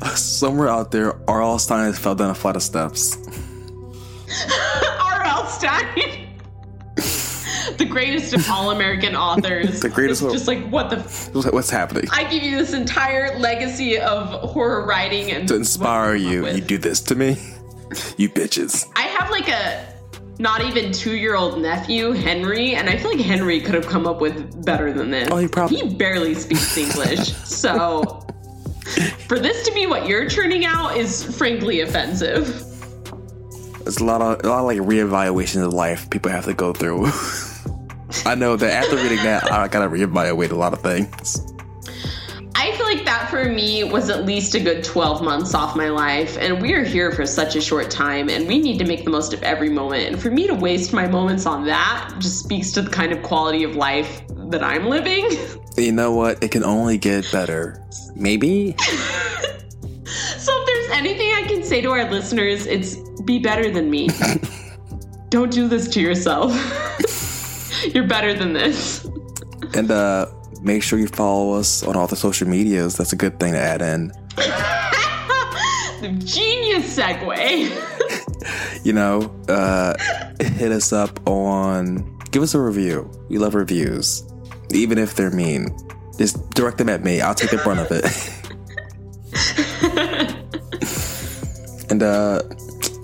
Somewhere 0.16 0.68
out 0.68 0.90
there, 0.90 1.14
R.L. 1.30 1.60
Stine 1.60 1.92
fell 1.92 2.16
down 2.16 2.30
a 2.30 2.34
flight 2.34 2.56
of 2.56 2.64
steps. 2.64 3.16
R.L. 5.00 5.46
Stine. 5.46 6.34
the 7.76 7.86
greatest 7.88 8.34
of 8.34 8.50
all 8.50 8.72
American 8.72 9.14
authors. 9.14 9.78
The 9.78 9.88
greatest 9.88 10.20
It's 10.20 10.32
just 10.32 10.48
like, 10.48 10.68
what 10.68 10.90
the. 10.90 10.96
F- 10.96 11.32
What's 11.32 11.70
happening? 11.70 12.08
I 12.10 12.24
give 12.24 12.42
you 12.42 12.56
this 12.58 12.72
entire 12.72 13.38
legacy 13.38 14.00
of 14.00 14.30
horror 14.50 14.84
writing 14.84 15.30
and 15.30 15.46
to 15.46 15.54
inspire 15.54 16.14
what 16.14 16.18
to 16.18 16.24
come 16.24 16.32
you, 16.32 16.54
you 16.56 16.60
do 16.60 16.76
this 16.76 17.00
to 17.02 17.14
me? 17.14 17.38
You 18.16 18.28
bitches. 18.30 18.90
I 18.96 19.02
have 19.02 19.30
like 19.30 19.48
a 19.48 19.93
not 20.38 20.64
even 20.64 20.92
two 20.92 21.14
year 21.16 21.36
old 21.36 21.60
nephew, 21.60 22.12
Henry, 22.12 22.74
and 22.74 22.88
I 22.88 22.96
feel 22.96 23.10
like 23.16 23.20
Henry 23.24 23.60
could 23.60 23.74
have 23.74 23.86
come 23.86 24.06
up 24.06 24.20
with 24.20 24.64
better 24.64 24.92
than 24.92 25.10
this. 25.10 25.28
Oh, 25.30 25.36
he 25.36 25.48
probably- 25.48 25.78
He 25.78 25.94
barely 25.94 26.34
speaks 26.34 26.76
English. 26.76 27.32
so 27.44 28.26
for 29.28 29.38
this 29.38 29.66
to 29.66 29.72
be 29.72 29.86
what 29.86 30.06
you're 30.06 30.28
turning 30.28 30.64
out 30.64 30.96
is 30.96 31.22
frankly 31.36 31.80
offensive. 31.80 32.48
It's 33.86 34.00
a 34.00 34.04
lot 34.04 34.22
of 34.22 34.44
a 34.44 34.48
lot 34.48 34.60
of 34.60 34.64
like 34.64 34.78
reevaluations 34.78 35.64
of 35.64 35.72
life 35.72 36.08
people 36.10 36.30
have 36.30 36.46
to 36.46 36.54
go 36.54 36.72
through. 36.72 37.06
I 38.26 38.34
know 38.34 38.56
that 38.56 38.72
after 38.72 38.96
reading 38.96 39.18
that, 39.24 39.50
I 39.50 39.68
gotta 39.68 39.88
reevaluate 39.88 40.50
a 40.50 40.54
lot 40.54 40.72
of 40.72 40.80
things. 40.80 41.40
I 42.56 42.72
feel 42.76 42.86
like 42.86 43.04
that 43.04 43.28
for 43.30 43.44
me 43.46 43.84
was 43.84 44.10
at 44.10 44.24
least 44.24 44.54
a 44.54 44.60
good 44.60 44.84
12 44.84 45.22
months 45.22 45.54
off 45.54 45.76
my 45.76 45.88
life, 45.88 46.38
and 46.38 46.62
we 46.62 46.72
are 46.74 46.84
here 46.84 47.10
for 47.12 47.26
such 47.26 47.56
a 47.56 47.60
short 47.60 47.90
time, 47.90 48.28
and 48.28 48.46
we 48.46 48.58
need 48.58 48.78
to 48.78 48.84
make 48.84 49.04
the 49.04 49.10
most 49.10 49.34
of 49.34 49.42
every 49.42 49.70
moment. 49.70 50.06
And 50.06 50.22
for 50.22 50.30
me 50.30 50.46
to 50.46 50.54
waste 50.54 50.92
my 50.92 51.06
moments 51.06 51.46
on 51.46 51.64
that 51.66 52.14
just 52.18 52.38
speaks 52.38 52.70
to 52.72 52.82
the 52.82 52.90
kind 52.90 53.12
of 53.12 53.22
quality 53.22 53.64
of 53.64 53.76
life 53.76 54.22
that 54.50 54.62
I'm 54.62 54.86
living. 54.86 55.28
You 55.76 55.90
know 55.90 56.12
what? 56.12 56.40
It 56.40 56.52
can 56.52 56.62
only 56.62 56.98
get 56.98 57.26
better. 57.32 57.84
Maybe. 58.14 58.76
So 58.78 60.52
if 60.52 60.66
there's 60.66 60.90
anything 60.92 61.32
I 61.34 61.42
can 61.48 61.64
say 61.64 61.80
to 61.80 61.90
our 61.90 62.08
listeners, 62.08 62.66
it's 62.66 62.94
be 63.22 63.40
better 63.40 63.68
than 63.70 63.90
me. 63.90 64.08
Don't 65.30 65.50
do 65.50 65.66
this 65.66 65.88
to 65.88 66.00
yourself. 66.00 66.52
You're 67.92 68.06
better 68.06 68.34
than 68.34 68.52
this. 68.52 69.04
And 69.74 69.90
uh 69.90 70.26
make 70.64 70.82
sure 70.82 70.98
you 70.98 71.06
follow 71.06 71.54
us 71.54 71.82
on 71.82 71.94
all 71.94 72.06
the 72.06 72.16
social 72.16 72.48
medias. 72.48 72.96
That's 72.96 73.12
a 73.12 73.16
good 73.16 73.38
thing 73.38 73.52
to 73.52 73.58
add 73.58 73.82
in. 73.82 74.08
the 76.00 76.08
genius 76.24 76.96
segue. 76.98 77.90
You 78.84 78.92
know, 78.92 79.34
uh 79.48 79.94
hit 80.38 80.70
us 80.70 80.92
up 80.92 81.26
on 81.26 82.18
give 82.30 82.42
us 82.42 82.52
a 82.54 82.60
review. 82.60 83.10
We 83.30 83.38
love 83.38 83.54
reviews. 83.54 84.22
Even 84.72 84.98
if 84.98 85.14
they're 85.14 85.30
mean. 85.30 85.74
Just 86.18 86.50
direct 86.50 86.76
them 86.76 86.90
at 86.90 87.02
me. 87.02 87.22
I'll 87.22 87.34
take 87.34 87.48
the 87.50 87.56
brunt 87.56 87.80
of 87.80 87.88
it. 87.90 88.04
and 91.90 92.02
uh 92.02 92.42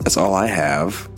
that's 0.01 0.18
all 0.18 0.35
I 0.35 0.46
have. 0.46 1.10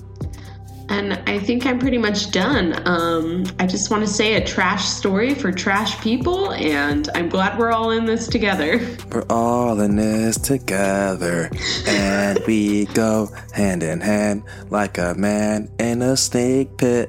And 0.93 1.15
I 1.27 1.39
think 1.39 1.65
I'm 1.65 1.79
pretty 1.79 1.97
much 1.97 2.33
done. 2.33 2.87
Um, 2.87 3.47
I 3.59 3.67
just 3.67 3.91
want 3.91 4.03
to 4.03 4.07
say 4.07 4.35
a 4.35 4.45
trash 4.45 4.85
story 4.85 5.35
for 5.35 5.51
trash 5.51 5.99
people, 6.03 6.53
and 6.53 7.09
I'm 7.15 7.31
glad 7.31 7.59
we're 7.59 7.73
all 7.73 7.93
in 7.93 8.05
this 8.05 8.29
together. 8.29 8.79
We're 9.11 9.25
all 9.31 9.81
in 9.81 9.97
this 9.97 10.37
together, 10.37 11.51
and 11.87 12.39
we 12.47 12.85
go 12.87 13.29
hand 13.53 13.83
in 13.83 14.03
hand 14.03 14.45
like 14.69 14.99
a 14.99 15.15
man 15.15 15.71
in 15.79 16.03
a 16.03 16.15
snake 16.15 16.77
pit. 16.77 17.09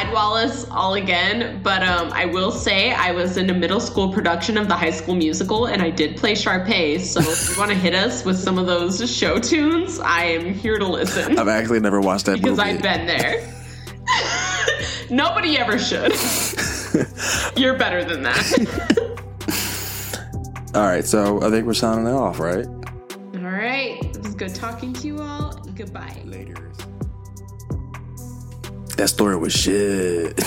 I 0.00 0.04
don't 0.04 0.14
want 0.14 0.50
to 0.50 0.56
sidewall 0.56 0.64
us 0.64 0.66
all 0.70 0.94
again, 0.94 1.60
but 1.62 1.82
um, 1.82 2.10
I 2.14 2.24
will 2.24 2.50
say 2.50 2.92
I 2.92 3.12
was 3.12 3.36
in 3.36 3.50
a 3.50 3.52
middle 3.52 3.80
school 3.80 4.10
production 4.10 4.56
of 4.56 4.66
the 4.66 4.74
High 4.74 4.92
School 4.92 5.14
Musical, 5.14 5.66
and 5.66 5.82
I 5.82 5.90
did 5.90 6.16
play 6.16 6.32
Sharpay. 6.32 7.00
So 7.00 7.20
if 7.20 7.50
you 7.50 7.58
want 7.58 7.70
to 7.70 7.76
hit 7.76 7.94
us 7.94 8.24
with 8.24 8.38
some 8.38 8.56
of 8.56 8.66
those 8.66 9.14
show 9.14 9.38
tunes, 9.38 10.00
I 10.00 10.24
am 10.24 10.54
here 10.54 10.78
to 10.78 10.86
listen 10.86 11.38
I've 11.38 11.48
actually 11.48 11.80
never 11.80 12.00
watched 12.00 12.24
that 12.26 12.38
because 12.38 12.56
movie. 12.56 12.70
I've 12.70 12.82
been 12.82 13.06
there. 13.06 13.52
Nobody 15.10 15.58
ever 15.58 15.78
should. 15.78 16.14
You're 17.58 17.76
better 17.76 18.02
than 18.02 18.22
that. 18.22 19.10
All 20.74 20.86
right, 20.86 21.04
so 21.04 21.42
I 21.42 21.50
think 21.50 21.66
we're 21.66 21.74
signing 21.74 22.06
it 22.06 22.12
off, 22.12 22.40
right? 22.40 22.66
all 22.66 23.56
right, 23.56 23.98
it 24.02 24.22
was 24.22 24.34
good 24.34 24.54
talking 24.54 24.94
to 24.94 25.06
you 25.06 25.18
all. 25.20 25.52
Goodbye. 25.74 26.22
Later. 26.24 26.72
That 29.00 29.08
story 29.08 29.34
was 29.34 29.54
shit. 29.54 30.36
that 30.36 30.46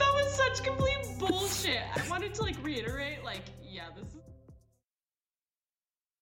was 0.00 0.34
such 0.34 0.64
complete 0.64 0.96
bullshit. 1.18 1.82
I 1.94 2.08
wanted 2.08 2.32
to 2.32 2.42
like 2.42 2.56
reiterate, 2.64 3.22
like, 3.22 3.42
yeah, 3.62 3.82
this 3.94 4.06
is. 4.14 4.20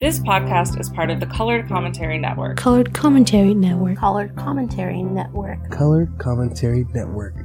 This 0.00 0.18
podcast 0.18 0.80
is 0.80 0.90
part 0.90 1.10
of 1.10 1.20
the 1.20 1.26
Colored 1.26 1.68
Commentary 1.68 2.18
Network. 2.18 2.56
Colored 2.56 2.92
Commentary 2.92 3.54
Network. 3.54 3.98
Colored 3.98 4.34
Commentary 4.34 5.04
Network. 5.04 5.70
Colored 5.70 6.18
Commentary 6.18 6.86
Network, 6.92 7.36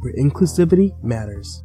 where 0.00 0.12
inclusivity 0.14 1.00
matters. 1.04 1.62